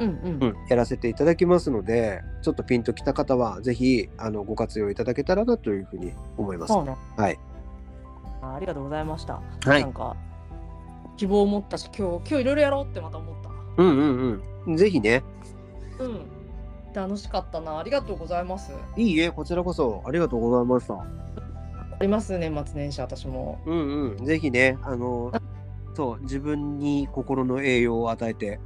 [0.00, 6.74] うんうんうん、やらせていただきますので、ちょっとピンときた方は、ぜひあのご活用いただけたらなというふうに思います。
[6.82, 6.96] ね。
[7.16, 7.38] はい。
[8.42, 9.34] あありがとうございました。
[9.64, 10.16] はいなんか
[11.18, 13.50] 希望を持ったし今日今日いろいろやろうってまた思った。
[13.76, 14.76] うんうんうん。
[14.76, 15.22] ぜひね、
[15.98, 16.20] うん。
[16.94, 17.78] 楽しかったな。
[17.78, 18.72] ありがとうございます。
[18.96, 20.94] いいえ、こちらこそありがとうございました。
[20.94, 23.60] あります年末年始私も。
[23.66, 24.24] うんうん。
[24.24, 25.30] ぜひね、あの、
[25.94, 28.58] そう、自分に心の栄養を与えて、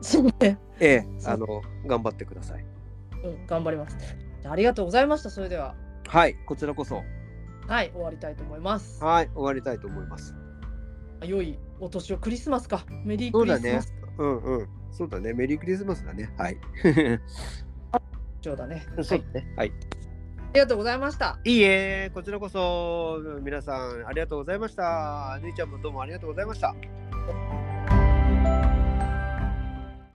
[0.00, 0.58] そうね。
[0.80, 2.64] ええ、そうあの、頑張ってください。
[3.24, 3.96] うん頑張ります。
[4.44, 5.30] あありがとうございました。
[5.30, 5.74] それでは
[6.06, 7.02] はい、こちらこそ。
[7.66, 9.02] はい終わりたいと思います。
[9.04, 10.34] はい、終わりたいと思います。
[11.24, 12.84] 良いお年をクリスマスか。
[13.04, 13.94] メリーそうだねクリスマス。。
[14.18, 14.68] うんうん。
[14.90, 15.32] そうだね。
[15.32, 16.32] メリークリスマスだね。
[16.36, 16.56] はい。
[18.42, 18.86] そうだね。
[18.94, 19.40] はいそうだ。
[19.40, 19.52] ね。
[19.56, 19.72] はい。
[19.72, 21.38] ありがとうございました。
[21.44, 25.38] いいえ、こちらこそ皆さんありがとうございました。
[25.42, 26.74] ぬいちゃんもどうもありがとうございました。